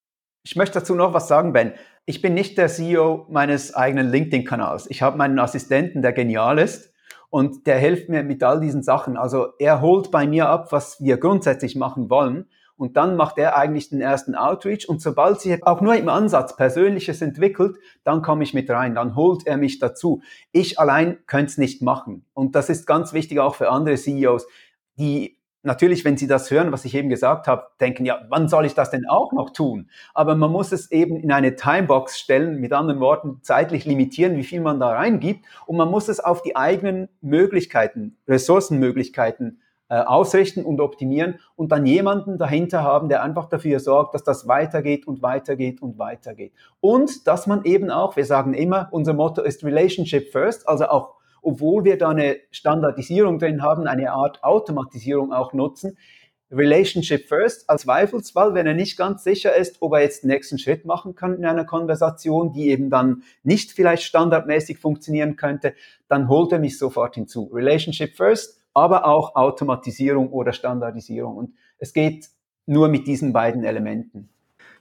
[0.42, 1.74] Ich möchte dazu noch was sagen, Ben.
[2.08, 4.90] Ich bin nicht der CEO meines eigenen LinkedIn-Kanals.
[4.90, 6.92] Ich habe meinen Assistenten, der genial ist
[7.30, 9.16] und der hilft mir mit all diesen Sachen.
[9.16, 12.48] Also er holt bei mir ab, was wir grundsätzlich machen wollen
[12.78, 16.56] und dann macht er eigentlich den ersten Outreach und sobald sich auch nur im Ansatz
[16.56, 20.22] Persönliches entwickelt, dann komme ich mit rein, dann holt er mich dazu.
[20.52, 24.48] Ich allein könnte es nicht machen und das ist ganz wichtig auch für andere CEOs,
[24.98, 28.66] die natürlich, wenn sie das hören, was ich eben gesagt habe, denken, ja, wann soll
[28.66, 29.90] ich das denn auch noch tun?
[30.14, 34.44] Aber man muss es eben in eine Timebox stellen, mit anderen Worten, zeitlich limitieren, wie
[34.44, 35.46] viel man da reingibt.
[35.66, 39.60] Und man muss es auf die eigenen Möglichkeiten, Ressourcenmöglichkeiten
[39.90, 44.48] äh, ausrichten und optimieren und dann jemanden dahinter haben, der einfach dafür sorgt, dass das
[44.48, 46.54] weitergeht und weitergeht und weitergeht.
[46.80, 51.16] Und dass man eben auch, wir sagen immer, unser Motto ist Relationship First, also auch
[51.42, 55.96] obwohl wir da eine Standardisierung drin haben, eine Art Automatisierung auch nutzen,
[56.52, 60.58] Relationship First als Zweifelsfall, wenn er nicht ganz sicher ist, ob er jetzt den nächsten
[60.58, 65.74] Schritt machen kann in einer Konversation, die eben dann nicht vielleicht standardmäßig funktionieren könnte,
[66.08, 67.50] dann holt er mich sofort hinzu.
[67.54, 71.36] Relationship First aber auch Automatisierung oder Standardisierung.
[71.36, 72.30] Und es geht
[72.68, 74.30] nur mit diesen beiden Elementen.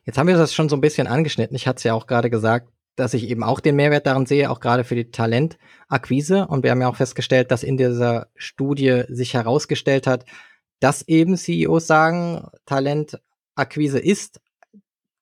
[0.04, 1.56] Jetzt haben wir das schon so ein bisschen angeschnitten.
[1.56, 4.50] Ich hatte es ja auch gerade gesagt, dass ich eben auch den Mehrwert darin sehe,
[4.50, 6.46] auch gerade für die Talentakquise.
[6.46, 10.24] Und wir haben ja auch festgestellt, dass in dieser Studie sich herausgestellt hat,
[10.80, 14.40] dass eben CEOs sagen, Talentakquise ist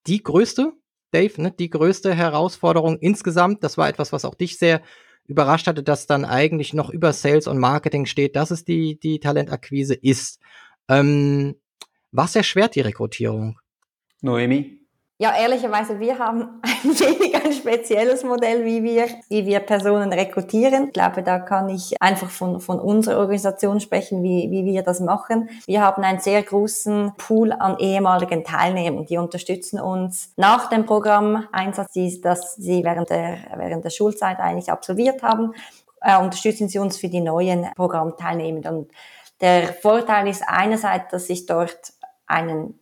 [0.06, 0.72] die größte,
[1.12, 3.62] Dave, ne, die größte Herausforderung insgesamt.
[3.62, 4.82] Das war etwas, was auch dich sehr
[5.26, 9.20] überrascht hatte, dass dann eigentlich noch über Sales und Marketing steht, dass es die, die
[9.20, 10.40] Talentakquise ist.
[10.88, 11.56] Ähm,
[12.10, 13.58] was erschwert die Rekrutierung?
[14.20, 14.81] Noemi?
[15.22, 20.86] Ja, ehrlicherweise, wir haben ein wenig ein spezielles Modell, wie wir, wie wir Personen rekrutieren.
[20.88, 24.98] Ich glaube, da kann ich einfach von, von unserer Organisation sprechen, wie, wie wir das
[24.98, 25.48] machen.
[25.66, 31.92] Wir haben einen sehr großen Pool an ehemaligen Teilnehmern, die unterstützen uns nach dem Programmeinsatz,
[31.92, 35.54] die, das sie während der, während der Schulzeit eigentlich absolviert haben,
[36.00, 38.72] äh, unterstützen sie uns für die neuen Programmteilnehmer.
[38.72, 38.90] Und
[39.40, 41.92] der Vorteil ist einerseits, dass ich dort
[42.26, 42.81] einen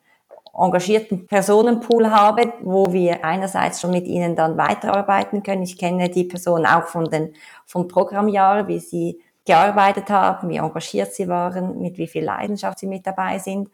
[0.61, 5.63] engagierten Personenpool habe, wo wir einerseits schon mit ihnen dann weiterarbeiten können.
[5.63, 7.35] Ich kenne die Person auch von den,
[7.67, 12.87] vom Programmjahr, wie sie gearbeitet haben, wie engagiert sie waren, mit wie viel Leidenschaft sie
[12.87, 13.69] mit dabei sind.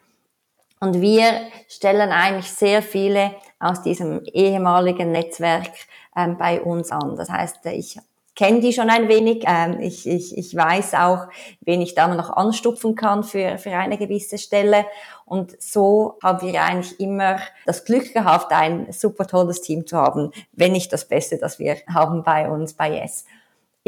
[0.81, 1.25] Und wir
[1.69, 5.71] stellen eigentlich sehr viele aus diesem ehemaligen Netzwerk
[6.15, 7.17] ähm, bei uns an.
[7.17, 7.99] Das heißt, ich
[8.37, 9.45] kenne die schon ein wenig.
[9.47, 11.27] Ähm, ich, ich, ich weiß auch,
[11.63, 14.85] wen ich da noch anstupfen kann für, für eine gewisse Stelle.
[15.25, 20.31] Und so haben wir eigentlich immer das Glück gehabt, ein super tolles Team zu haben,
[20.53, 23.25] wenn nicht das Beste, das wir haben bei uns bei Yes.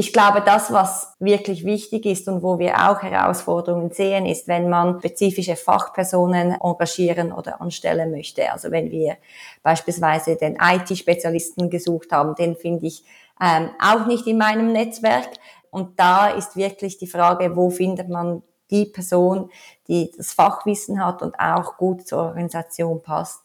[0.01, 4.68] Ich glaube, das, was wirklich wichtig ist und wo wir auch Herausforderungen sehen, ist, wenn
[4.68, 8.53] man spezifische Fachpersonen engagieren oder anstellen möchte.
[8.53, 9.16] Also wenn wir
[9.64, 13.03] beispielsweise den IT-Spezialisten gesucht haben, den finde ich
[13.41, 15.28] ähm, auch nicht in meinem Netzwerk.
[15.70, 19.51] Und da ist wirklich die Frage, wo findet man die Person,
[19.86, 23.43] die das Fachwissen hat und auch gut zur Organisation passt.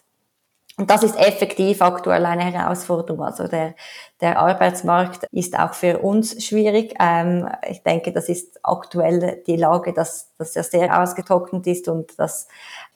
[0.76, 3.24] Und das ist effektiv aktuell eine Herausforderung.
[3.24, 3.76] Also der,
[4.22, 6.96] der Arbeitsmarkt ist auch für uns schwierig.
[7.00, 12.18] Ähm, ich denke, das ist aktuell die Lage, dass, dass er sehr ausgetrocknet ist und
[12.18, 12.48] das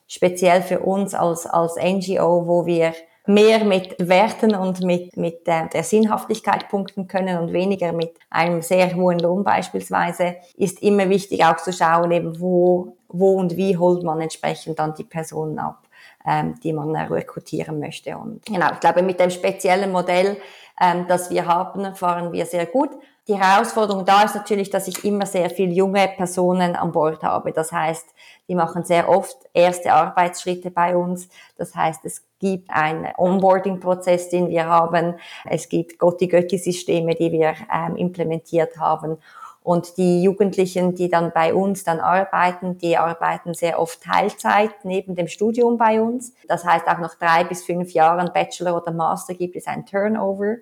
[0.08, 2.94] speziell für uns als, als NGO, wo wir
[3.28, 8.62] mehr mit Werten und mit, mit der, der Sinnhaftigkeit punkten können und weniger mit einem
[8.62, 13.78] sehr hohen Lohn beispielsweise, ist immer wichtig auch zu schauen, eben wo, wo und wie
[13.78, 15.88] holt man entsprechend dann die Personen ab
[16.28, 18.18] ähm, die man äh, rekrutieren möchte.
[18.18, 20.38] Und genau, ich glaube, mit dem speziellen Modell,
[20.80, 22.90] ähm, das wir haben, fahren wir sehr gut.
[23.28, 27.52] Die Herausforderung da ist natürlich, dass ich immer sehr viele junge Personen an Bord habe.
[27.52, 28.06] Das heißt,
[28.48, 31.28] die machen sehr oft erste Arbeitsschritte bei uns.
[31.58, 35.16] Das heißt, es gibt einen Onboarding-Prozess, den wir haben.
[35.44, 39.18] Es gibt Gotti-Götti-Systeme, die wir ähm, implementiert haben.
[39.62, 45.16] Und die Jugendlichen, die dann bei uns dann arbeiten, die arbeiten sehr oft Teilzeit neben
[45.16, 46.34] dem Studium bei uns.
[46.48, 50.56] Das heißt, auch nach drei bis fünf Jahren Bachelor oder Master gibt es ein Turnover,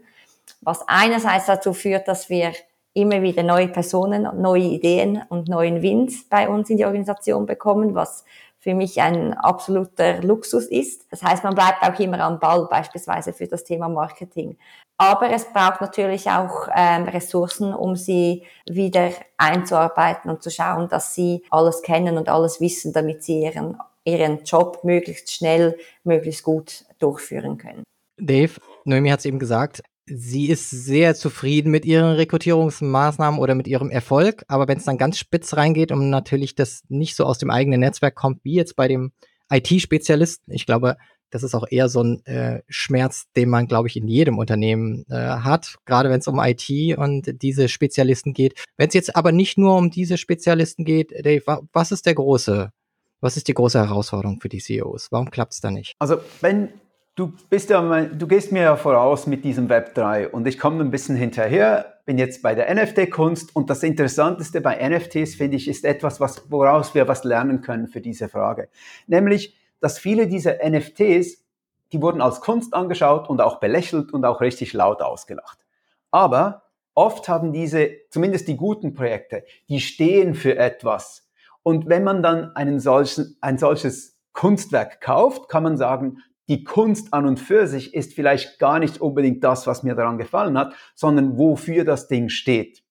[0.61, 2.53] was einerseits dazu führt, dass wir
[2.93, 7.93] immer wieder neue Personen, neue Ideen und neuen Wind bei uns in die Organisation bekommen,
[7.93, 8.23] was
[8.65, 11.05] für mich ein absoluter Luxus ist.
[11.11, 14.57] Das heißt, man bleibt auch immer am Ball, beispielsweise für das Thema Marketing.
[14.97, 21.13] Aber es braucht natürlich auch ähm, Ressourcen, um sie wieder einzuarbeiten und zu schauen, dass
[21.13, 26.85] sie alles kennen und alles wissen, damit sie ihren, ihren Job möglichst schnell, möglichst gut
[26.97, 27.83] durchführen können.
[28.17, 28.53] Dave,
[28.85, 33.89] Noemi hat es eben gesagt, sie ist sehr zufrieden mit ihren Rekrutierungsmaßnahmen oder mit ihrem
[33.89, 37.49] Erfolg, aber wenn es dann ganz spitz reingeht und natürlich das nicht so aus dem
[37.49, 39.11] eigenen Netzwerk kommt, wie jetzt bei dem
[39.51, 40.97] IT-Spezialisten, ich glaube,
[41.31, 45.05] das ist auch eher so ein äh, Schmerz, den man, glaube ich, in jedem Unternehmen
[45.09, 48.63] äh, hat, gerade wenn es um IT und diese Spezialisten geht.
[48.77, 52.71] Wenn es jetzt aber nicht nur um diese Spezialisten geht, Dave, was ist der große,
[53.21, 55.11] was ist die große Herausforderung für die CEOs?
[55.11, 55.93] Warum klappt es da nicht?
[55.99, 56.69] Also wenn
[57.15, 60.81] du bist ja, du gehst mir ja voraus mit diesem Web 3 und ich komme
[60.81, 65.67] ein bisschen hinterher, bin jetzt bei der NFT-Kunst und das Interessanteste bei NFTs finde ich
[65.67, 68.69] ist etwas, was, woraus wir was lernen können für diese Frage,
[69.07, 71.43] nämlich dass viele dieser NFTs,
[71.91, 75.59] die wurden als Kunst angeschaut und auch belächelt und auch richtig laut ausgelacht.
[76.11, 76.63] Aber
[76.93, 81.29] oft haben diese, zumindest die guten Projekte, die stehen für etwas.
[81.61, 87.13] Und wenn man dann einen solchen, ein solches Kunstwerk kauft, kann man sagen, die Kunst
[87.13, 90.73] an und für sich ist vielleicht gar nicht unbedingt das, was mir daran gefallen hat,
[90.93, 92.83] sondern wofür das Ding steht.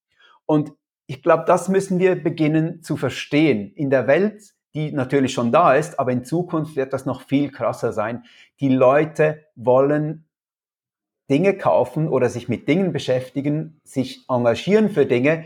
[0.47, 0.73] Und
[1.07, 3.73] ich glaube, das müssen wir beginnen zu verstehen.
[3.75, 7.51] In der Welt die natürlich schon da ist, aber in Zukunft wird das noch viel
[7.51, 8.25] krasser sein.
[8.61, 10.27] Die Leute wollen
[11.31, 15.45] Dinge kaufen oder sich mit Dingen beschäftigen, sich engagieren für Dinge,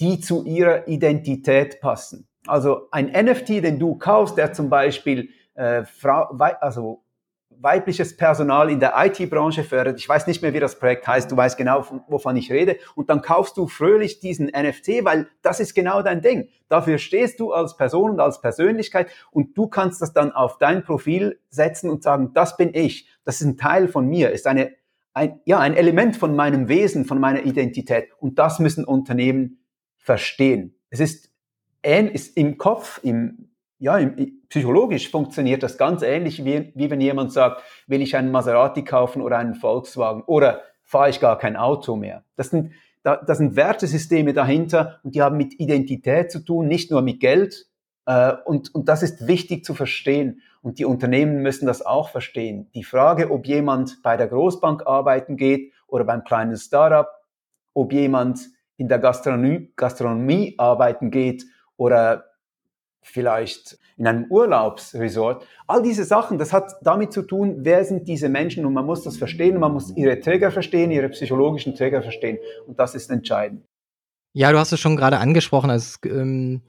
[0.00, 2.26] die zu ihrer Identität passen.
[2.46, 7.03] Also ein NFT, den du kaufst, der zum Beispiel äh, Frau, also
[7.60, 9.98] weibliches Personal in der IT-Branche fördert.
[9.98, 11.30] Ich weiß nicht mehr, wie das Projekt heißt.
[11.30, 12.76] Du weißt genau, wovon ich rede.
[12.94, 16.48] Und dann kaufst du fröhlich diesen NFT, weil das ist genau dein Ding.
[16.68, 20.82] Dafür stehst du als Person und als Persönlichkeit und du kannst das dann auf dein
[20.82, 23.08] Profil setzen und sagen, das bin ich.
[23.24, 24.72] Das ist ein Teil von mir, ist eine,
[25.12, 28.08] ein, ja, ein Element von meinem Wesen, von meiner Identität.
[28.18, 29.64] Und das müssen Unternehmen
[29.96, 30.74] verstehen.
[30.90, 31.30] Es ist,
[31.82, 33.53] ist im Kopf, im,
[33.84, 33.98] ja,
[34.48, 39.20] psychologisch funktioniert das ganz ähnlich, wie, wie wenn jemand sagt, will ich einen Maserati kaufen
[39.20, 42.24] oder einen Volkswagen oder fahre ich gar kein Auto mehr.
[42.34, 42.72] Das sind,
[43.02, 47.20] da, das sind Wertesysteme dahinter und die haben mit Identität zu tun, nicht nur mit
[47.20, 47.66] Geld.
[48.06, 50.40] Äh, und, und das ist wichtig zu verstehen.
[50.62, 52.70] Und die Unternehmen müssen das auch verstehen.
[52.74, 57.08] Die Frage, ob jemand bei der Großbank arbeiten geht oder beim kleinen Startup,
[57.74, 58.40] ob jemand
[58.78, 61.44] in der Gastronomie, Gastronomie arbeiten geht
[61.76, 62.24] oder
[63.04, 65.46] vielleicht in einem Urlaubsresort.
[65.66, 69.02] All diese Sachen, das hat damit zu tun, wer sind diese Menschen und man muss
[69.02, 73.64] das verstehen, man muss ihre Träger verstehen, ihre psychologischen Träger verstehen und das ist entscheidend.
[74.32, 75.70] Ja, du hast es schon gerade angesprochen.
[75.70, 76.62] Also, ähm,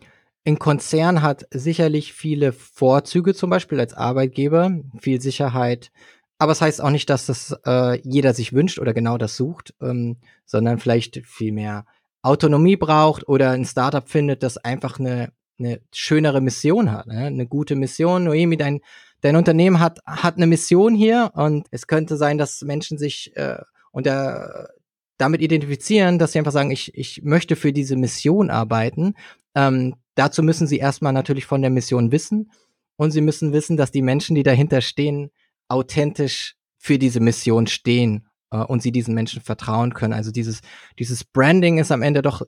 [0.46, 5.92] ein Konzern hat sicherlich viele Vorzüge, zum Beispiel als Arbeitgeber, viel Sicherheit.
[6.38, 9.36] Aber es das heißt auch nicht, dass das äh, jeder sich wünscht oder genau das
[9.36, 11.86] sucht, ähm, sondern vielleicht viel mehr
[12.22, 17.26] Autonomie braucht oder ein Startup findet, das einfach eine eine schönere Mission hat, ne?
[17.26, 18.26] eine gute Mission.
[18.26, 18.82] Noemi, dein,
[19.22, 23.58] dein Unternehmen hat, hat eine Mission hier und es könnte sein, dass Menschen sich äh,
[23.91, 24.70] unter,
[25.18, 29.16] damit identifizieren, dass sie einfach sagen, ich, ich möchte für diese Mission arbeiten.
[29.56, 32.51] Ähm, dazu müssen sie erstmal natürlich von der Mission wissen
[32.97, 35.32] und sie müssen wissen, dass die Menschen, die dahinter stehen,
[35.68, 40.14] authentisch für diese Mission stehen äh, und sie diesen Menschen vertrauen können.
[40.14, 40.62] Also dieses,
[40.99, 42.41] dieses Branding ist am Ende doch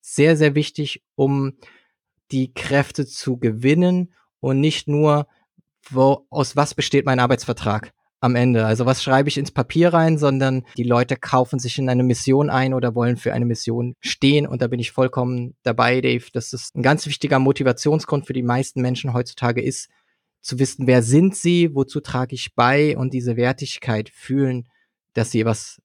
[0.00, 1.54] sehr, sehr wichtig, um
[2.30, 5.26] die Kräfte zu gewinnen und nicht nur,
[5.90, 7.92] wo, aus was besteht mein Arbeitsvertrag.
[8.20, 8.66] am Ende.
[8.66, 12.50] Also was schreibe ich ins Papier rein, sondern die Leute kaufen sich in eine Mission
[12.50, 14.46] ein oder wollen für eine Mission stehen.
[14.46, 16.24] Und da bin ich vollkommen dabei, Dave.
[16.32, 19.88] dass es ein ganz wichtiger Motivationsgrund für die meisten Menschen heutzutage ist,
[20.40, 24.68] zu wissen, wer sind sie, wozu trage ich bei und diese Wertigkeit fühlen,
[25.12, 25.80] dass sie was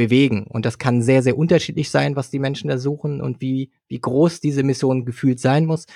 [0.00, 0.46] bewegen.
[0.48, 4.00] Und das kann sehr, sehr unterschiedlich sein, was die Menschen da suchen und wie, wie
[4.00, 5.86] groß diese Mission gefühlt sein muss.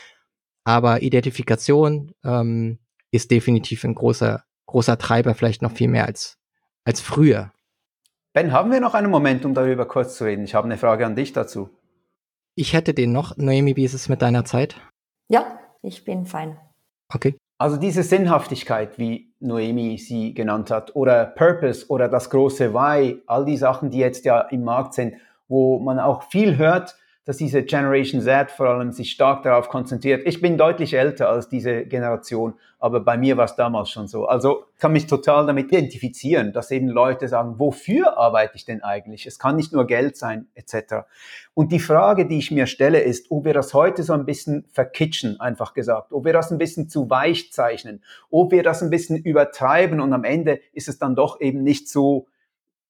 [0.65, 2.79] Aber Identifikation ähm,
[3.11, 6.37] ist definitiv ein großer großer Treiber, vielleicht noch viel mehr als,
[6.85, 7.53] als früher.
[8.33, 10.45] Ben, haben wir noch einen Moment, um darüber kurz zu reden?
[10.45, 11.71] Ich habe eine Frage an dich dazu.
[12.57, 13.37] Ich hätte den noch.
[13.37, 14.77] Noemi, wie ist es mit deiner Zeit?
[15.29, 16.59] Ja, ich bin fein.
[17.13, 17.37] Okay.
[17.59, 23.45] Also diese Sinnhaftigkeit, wie Noemi sie genannt hat, oder Purpose oder das große Why, all
[23.45, 25.15] die Sachen, die jetzt ja im Markt sind,
[25.49, 30.22] wo man auch viel hört, dass diese Generation Z vor allem sich stark darauf konzentriert.
[30.27, 34.27] Ich bin deutlich älter als diese Generation, aber bei mir war es damals schon so.
[34.27, 39.27] Also kann mich total damit identifizieren, dass eben Leute sagen, wofür arbeite ich denn eigentlich?
[39.27, 41.07] Es kann nicht nur Geld sein, etc.
[41.55, 44.66] Und die Frage, die ich mir stelle, ist, ob wir das heute so ein bisschen
[44.70, 48.91] verkitschen, einfach gesagt, ob wir das ein bisschen zu weich zeichnen, ob wir das ein
[48.91, 52.27] bisschen übertreiben und am Ende ist es dann doch eben nicht so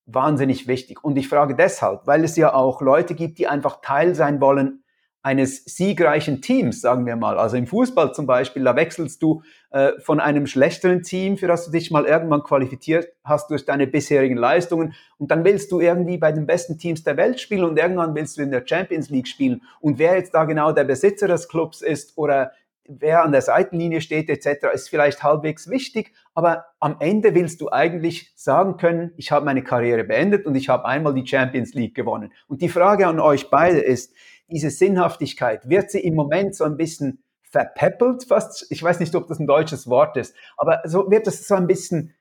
[0.07, 1.03] wahnsinnig wichtig.
[1.03, 4.85] Und ich frage deshalb, weil es ja auch Leute gibt, die einfach Teil sein wollen
[5.25, 7.39] eines siegreichen Teams, sagen wir mal.
[7.39, 11.65] Also im Fußball zum Beispiel, da wechselst du äh, von einem schlechteren Team, für das
[11.65, 14.93] du dich mal irgendwann qualifiziert hast durch deine bisherigen Leistungen.
[15.17, 18.37] Und dann willst du irgendwie bei den besten Teams der Welt spielen und irgendwann willst
[18.37, 19.63] du in der Champions League spielen.
[19.81, 22.53] Und wer jetzt da genau der Besitzer des Clubs ist oder
[22.89, 27.71] wer an der Seitenlinie steht etc., ist vielleicht halbwegs wichtig, aber am Ende willst du
[27.71, 31.95] eigentlich sagen können, ich habe meine Karriere beendet und ich habe einmal die Champions League
[31.95, 32.33] gewonnen.
[32.49, 34.15] Und die Frage an euch beide ist,
[34.51, 38.67] diese Sinnhaftigkeit, wird sie im Moment so ein bisschen verpeppelt fast?
[38.71, 41.67] Ich weiß nicht, ob das ein deutsches Wort ist, aber so wird es so ein
[41.67, 42.15] bisschen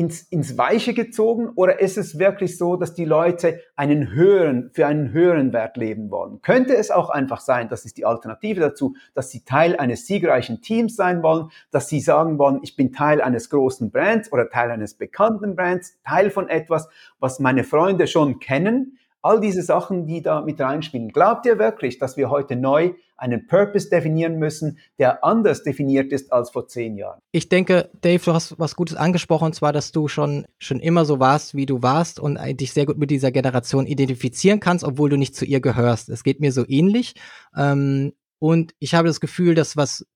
[0.00, 4.86] ins, ins Weiche gezogen oder ist es wirklich so, dass die Leute einen höheren, für
[4.86, 6.40] einen höheren Wert leben wollen?
[6.40, 10.62] Könnte es auch einfach sein, das ist die Alternative dazu, dass sie Teil eines siegreichen
[10.62, 14.70] Teams sein wollen, dass sie sagen wollen, ich bin Teil eines großen Brands oder Teil
[14.70, 16.88] eines bekannten Brands, Teil von etwas,
[17.18, 21.08] was meine Freunde schon kennen, All diese Sachen, die da mit reinspielen.
[21.10, 26.32] Glaubt ihr wirklich, dass wir heute neu einen Purpose definieren müssen, der anders definiert ist
[26.32, 27.20] als vor zehn Jahren?
[27.32, 31.04] Ich denke, Dave, du hast was Gutes angesprochen, und zwar, dass du schon, schon immer
[31.04, 35.10] so warst, wie du warst und dich sehr gut mit dieser Generation identifizieren kannst, obwohl
[35.10, 36.08] du nicht zu ihr gehörst.
[36.08, 37.14] Es geht mir so ähnlich.
[37.54, 40.06] Ähm, und ich habe das Gefühl, dass was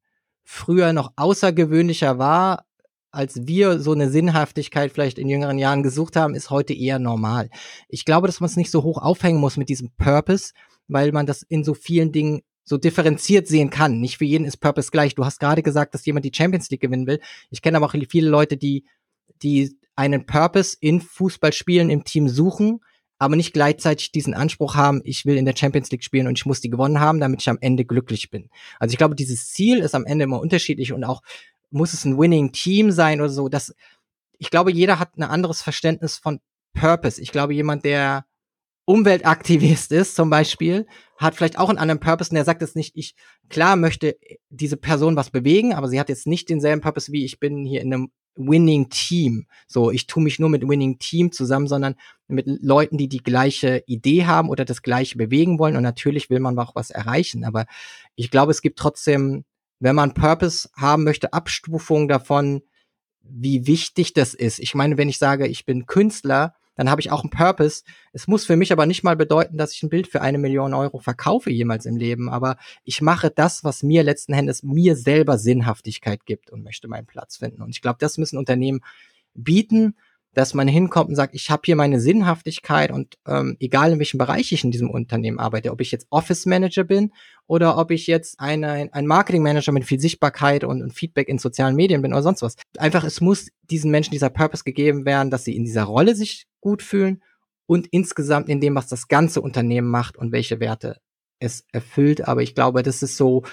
[0.45, 2.65] früher noch außergewöhnlicher war,
[3.15, 7.49] als wir so eine Sinnhaftigkeit vielleicht in jüngeren Jahren gesucht haben, ist heute eher normal.
[7.89, 10.53] Ich glaube, dass man es nicht so hoch aufhängen muss mit diesem Purpose,
[10.89, 14.01] weil man das in so vielen Dingen so differenziert sehen kann.
[14.01, 15.15] Nicht für jeden ist Purpose gleich.
[15.15, 17.21] Du hast gerade gesagt, dass jemand die Champions League gewinnen will.
[17.51, 18.85] Ich kenne aber auch viele Leute, die,
[19.43, 22.81] die einen Purpose in Fußballspielen im Team suchen,
[23.19, 26.47] aber nicht gleichzeitig diesen Anspruch haben, ich will in der Champions League spielen und ich
[26.47, 28.51] muss die gewonnen haben, damit ich am Ende glücklich bin.
[28.81, 31.23] Also ich glaube, dieses Ziel ist am Ende immer unterschiedlich und auch
[31.75, 33.49] muss es ein Winning Team sein oder so.
[33.49, 33.75] Das,
[34.39, 36.41] ich glaube, jeder hat ein anderes Verständnis von
[36.72, 37.20] Purpose.
[37.20, 38.25] Ich glaube, jemand, der
[38.87, 42.97] Umweltaktivist ist, zum Beispiel, hat vielleicht auch einen anderen Purpose und der sagt jetzt nicht,
[42.97, 43.14] ich,
[43.49, 44.16] klar möchte
[44.51, 47.81] diese Person was bewegen, aber sie hat jetzt nicht denselben Purpose wie ich bin hier
[47.81, 49.47] in einem Winning Team.
[49.66, 51.95] So, ich tue mich nur mit Winning Team zusammen, sondern
[52.27, 55.77] mit Leuten, die die gleiche Idee haben oder das gleiche bewegen wollen.
[55.77, 57.45] Und natürlich will man auch was erreichen.
[57.45, 57.66] Aber
[58.16, 59.45] ich glaube, es gibt trotzdem
[59.85, 62.62] wenn man Purpose haben möchte, Abstufung davon,
[63.20, 64.59] wie wichtig das ist.
[64.59, 67.85] Ich meine, wenn ich sage, ich bin Künstler, dann habe ich auch einen Purpose.
[68.14, 70.72] Es muss für mich aber nicht mal bedeuten, dass ich ein Bild für eine Million
[70.72, 72.30] Euro verkaufe jemals im Leben.
[72.30, 77.07] Aber ich mache das, was mir letzten Endes mir selber Sinnhaftigkeit gibt und möchte meinen
[77.07, 77.61] Platz finden.
[77.61, 78.80] Und ich glaube, das müssen Unternehmen
[79.35, 79.97] bieten
[80.35, 84.18] dass man hinkommt und sagt, ich habe hier meine Sinnhaftigkeit und ähm, egal in welchem
[84.18, 87.12] Bereich ich in diesem Unternehmen arbeite, ob ich jetzt Office Manager bin
[87.47, 91.39] oder ob ich jetzt eine, ein Marketing Manager mit viel Sichtbarkeit und, und Feedback in
[91.39, 92.57] sozialen Medien bin oder sonst was.
[92.76, 96.47] Einfach, es muss diesen Menschen dieser Purpose gegeben werden, dass sie in dieser Rolle sich
[96.61, 97.22] gut fühlen
[97.66, 100.99] und insgesamt in dem, was das ganze Unternehmen macht und welche Werte
[101.39, 102.26] es erfüllt.
[102.26, 103.45] Aber ich glaube, das ist so,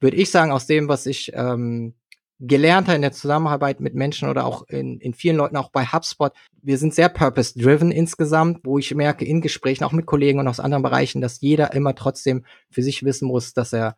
[0.00, 1.94] würde ich sagen, aus dem, was ich ähm,
[2.38, 6.32] gelernter in der Zusammenarbeit mit Menschen oder auch in, in vielen Leuten, auch bei HubSpot.
[6.60, 10.60] Wir sind sehr purpose-driven insgesamt, wo ich merke in Gesprächen, auch mit Kollegen und aus
[10.60, 13.96] anderen Bereichen, dass jeder immer trotzdem für sich wissen muss, dass er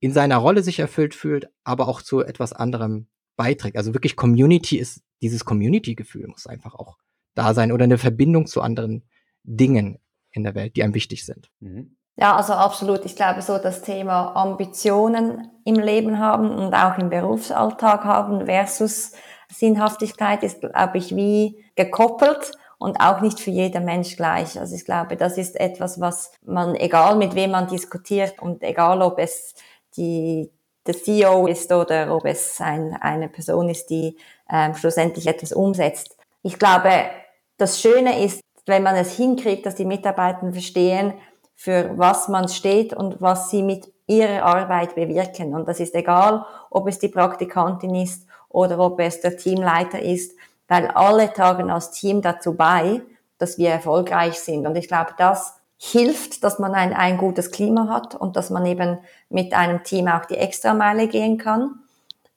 [0.00, 3.06] in seiner Rolle sich erfüllt fühlt, aber auch zu etwas anderem
[3.36, 3.76] beiträgt.
[3.76, 6.98] Also wirklich Community ist, dieses Community-Gefühl muss einfach auch
[7.34, 9.02] da sein oder eine Verbindung zu anderen
[9.42, 9.98] Dingen
[10.30, 11.50] in der Welt, die einem wichtig sind.
[11.60, 11.96] Mhm.
[12.16, 13.04] Ja, also absolut.
[13.04, 19.12] Ich glaube, so das Thema Ambitionen im Leben haben und auch im Berufsalltag haben versus
[19.50, 24.58] Sinnhaftigkeit ist, glaube ich, wie gekoppelt und auch nicht für jeder Mensch gleich.
[24.58, 29.02] Also ich glaube, das ist etwas, was man, egal mit wem man diskutiert und egal
[29.02, 29.54] ob es
[29.96, 30.50] die,
[30.86, 34.16] der CEO ist oder ob es ein, eine Person ist, die
[34.50, 36.16] ähm, schlussendlich etwas umsetzt.
[36.42, 36.90] Ich glaube,
[37.56, 41.14] das Schöne ist, wenn man es hinkriegt, dass die Mitarbeiter verstehen,
[41.54, 45.54] für was man steht und was sie mit ihrer Arbeit bewirken.
[45.54, 50.32] Und das ist egal, ob es die Praktikantin ist oder ob es der Teamleiter ist,
[50.68, 53.02] weil alle tragen als Team dazu bei,
[53.38, 54.66] dass wir erfolgreich sind.
[54.66, 58.64] Und ich glaube, das hilft, dass man ein, ein gutes Klima hat und dass man
[58.64, 58.98] eben
[59.28, 61.80] mit einem Team auch die Extrameile gehen kann.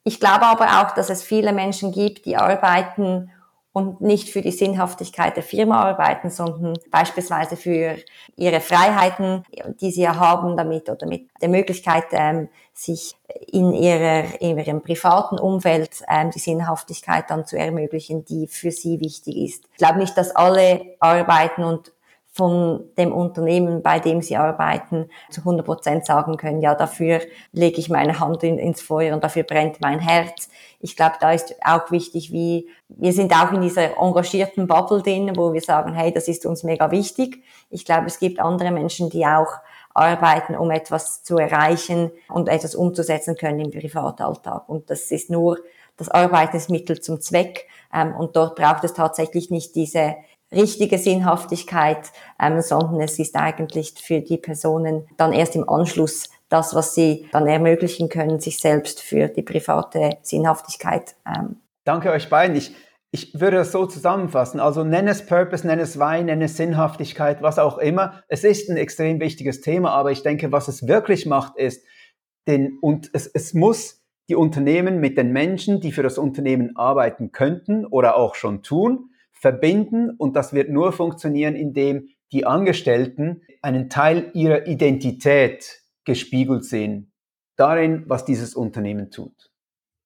[0.04, 3.30] Ich glaube aber auch, dass es viele Menschen gibt, die arbeiten
[3.78, 7.96] und nicht für die Sinnhaftigkeit der Firma arbeiten, sondern beispielsweise für
[8.36, 9.44] ihre Freiheiten,
[9.80, 13.16] die sie haben damit oder mit der Möglichkeit, ähm, sich
[13.46, 19.00] in, ihrer, in ihrem privaten Umfeld ähm, die Sinnhaftigkeit dann zu ermöglichen, die für sie
[19.00, 19.64] wichtig ist.
[19.72, 21.92] Ich glaube nicht, dass alle arbeiten und
[22.38, 27.20] von dem Unternehmen, bei dem sie arbeiten, zu 100 Prozent sagen können, ja, dafür
[27.50, 30.48] lege ich meine Hand in, ins Feuer und dafür brennt mein Herz.
[30.78, 35.32] Ich glaube, da ist auch wichtig, wie wir sind auch in dieser engagierten Bubble drin,
[35.34, 37.42] wo wir sagen, hey, das ist uns mega wichtig.
[37.70, 39.50] Ich glaube, es gibt andere Menschen, die auch
[39.92, 44.68] arbeiten, um etwas zu erreichen und etwas umzusetzen können im Privatalltag.
[44.68, 45.58] Und das ist nur
[45.96, 47.66] das Arbeitensmittel zum Zweck.
[47.92, 50.14] Ähm, und dort braucht es tatsächlich nicht diese
[50.52, 56.74] richtige Sinnhaftigkeit, ähm, sondern es ist eigentlich für die Personen dann erst im Anschluss das,
[56.74, 61.14] was sie dann ermöglichen können, sich selbst für die private Sinnhaftigkeit.
[61.26, 61.56] Ähm.
[61.84, 62.56] Danke euch beiden.
[62.56, 62.74] Ich,
[63.10, 64.60] ich würde das so zusammenfassen.
[64.60, 68.22] Also nenn es Purpose, nenn es Wein, nenn es Sinnhaftigkeit, was auch immer.
[68.28, 71.84] Es ist ein extrem wichtiges Thema, aber ich denke, was es wirklich macht, ist,
[72.46, 77.32] den, und es, es muss die Unternehmen mit den Menschen, die für das Unternehmen arbeiten
[77.32, 83.88] könnten oder auch schon tun, verbinden und das wird nur funktionieren, indem die Angestellten einen
[83.88, 87.12] Teil ihrer Identität gespiegelt sehen,
[87.56, 89.50] darin, was dieses Unternehmen tut.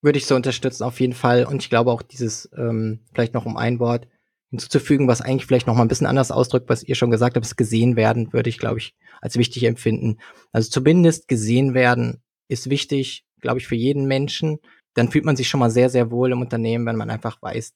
[0.02, 1.44] Würde ich so unterstützen, auf jeden Fall.
[1.44, 4.08] Und ich glaube auch dieses, ähm, vielleicht noch um ein Wort
[4.50, 7.46] hinzuzufügen, was eigentlich vielleicht noch mal ein bisschen anders ausdrückt, was ihr schon gesagt habt,
[7.46, 10.18] es gesehen werden, würde ich, glaube ich, als wichtig empfinden.
[10.50, 14.58] Also zumindest gesehen werden ist wichtig, glaube ich, für jeden Menschen.
[14.94, 17.72] Dann fühlt man sich schon mal sehr, sehr wohl im Unternehmen, wenn man einfach weiß,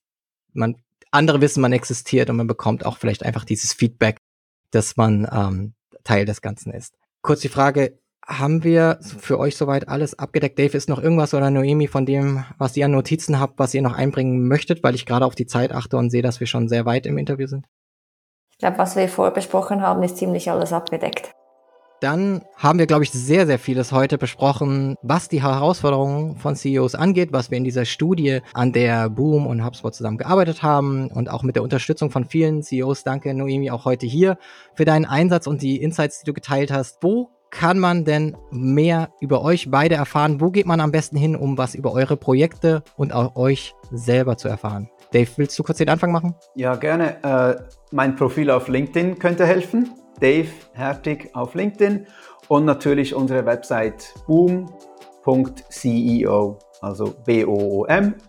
[0.53, 0.77] man
[1.17, 4.19] andere wissen, man existiert und man bekommt auch vielleicht einfach dieses Feedback,
[4.71, 6.95] dass man ähm, Teil des Ganzen ist.
[7.23, 10.59] Kurz die Frage, haben wir für euch soweit alles abgedeckt?
[10.59, 13.83] Dave, ist noch irgendwas oder Noemi von dem, was ihr an Notizen habt, was ihr
[13.83, 16.69] noch einbringen möchtet, weil ich gerade auf die Zeit achte und sehe, dass wir schon
[16.69, 17.67] sehr weit im Interview sind?
[18.51, 21.33] Ich glaube, was wir vorbesprochen haben, ist ziemlich alles abgedeckt.
[22.01, 26.95] Dann haben wir, glaube ich, sehr, sehr vieles heute besprochen, was die Herausforderungen von CEOs
[26.95, 31.31] angeht, was wir in dieser Studie, an der Boom und HubSpot zusammen gearbeitet haben und
[31.31, 33.05] auch mit der Unterstützung von vielen CEOs.
[33.05, 34.37] Danke, Noemi, auch heute hier
[34.75, 36.99] für deinen Einsatz und die Insights, die du geteilt hast.
[37.03, 40.41] Wo kann man denn mehr über euch beide erfahren?
[40.41, 44.37] Wo geht man am besten hin, um was über eure Projekte und auch euch selber
[44.37, 44.91] zu erfahren?
[45.13, 46.35] Dave, willst du kurz den Anfang machen?
[46.55, 47.23] Ja, gerne.
[47.23, 49.95] Äh, mein Profil auf LinkedIn könnte helfen.
[50.21, 52.07] Dave Hertig auf LinkedIn
[52.49, 55.79] und natürlich unsere Website boom.ceo,
[56.81, 58.27] also B-O-O-M.ceo.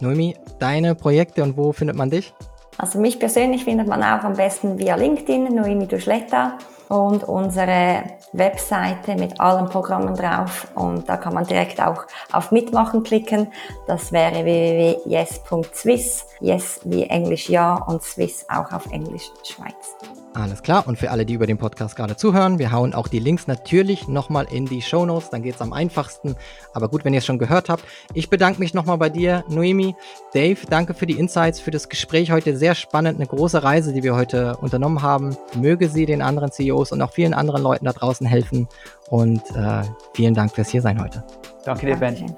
[0.00, 2.32] Noemi, deine Projekte und wo findet man dich?
[2.78, 6.58] Also mich persönlich findet man auch am besten via LinkedIn, Noemi Duschletta
[6.88, 13.02] und unsere Webseite mit allen Programmen drauf und da kann man direkt auch auf Mitmachen
[13.02, 13.48] klicken.
[13.86, 16.26] Das wäre www.yes.swiss.
[16.40, 20.17] Yes wie Englisch ja und Swiss auch auf Englisch Schweiz.
[20.38, 20.86] Alles klar.
[20.86, 24.06] Und für alle, die über den Podcast gerade zuhören, wir hauen auch die Links natürlich
[24.06, 25.30] nochmal in die Show Notes.
[25.30, 26.36] Dann geht es am einfachsten.
[26.72, 27.82] Aber gut, wenn ihr es schon gehört habt.
[28.14, 29.96] Ich bedanke mich nochmal bei dir, Noemi.
[30.32, 32.56] Dave, danke für die Insights, für das Gespräch heute.
[32.56, 33.16] Sehr spannend.
[33.16, 35.36] Eine große Reise, die wir heute unternommen haben.
[35.56, 38.68] Möge sie den anderen CEOs und auch vielen anderen Leuten da draußen helfen.
[39.10, 39.82] Und äh,
[40.14, 41.24] vielen Dank fürs Hier sein heute.
[41.64, 42.36] Danke dir, Ben.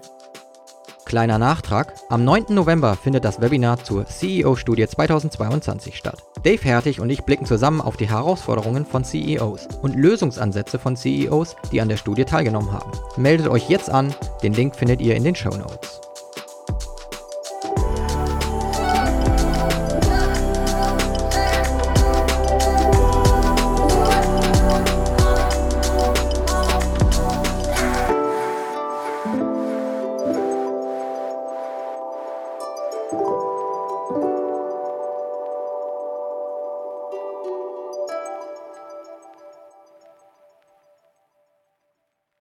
[1.11, 1.95] Kleiner Nachtrag.
[2.09, 2.45] Am 9.
[2.51, 6.23] November findet das Webinar zur CEO-Studie 2022 statt.
[6.45, 11.57] Dave Hertig und ich blicken zusammen auf die Herausforderungen von CEOs und Lösungsansätze von CEOs,
[11.73, 12.93] die an der Studie teilgenommen haben.
[13.17, 16.01] Meldet euch jetzt an, den Link findet ihr in den Show Notes.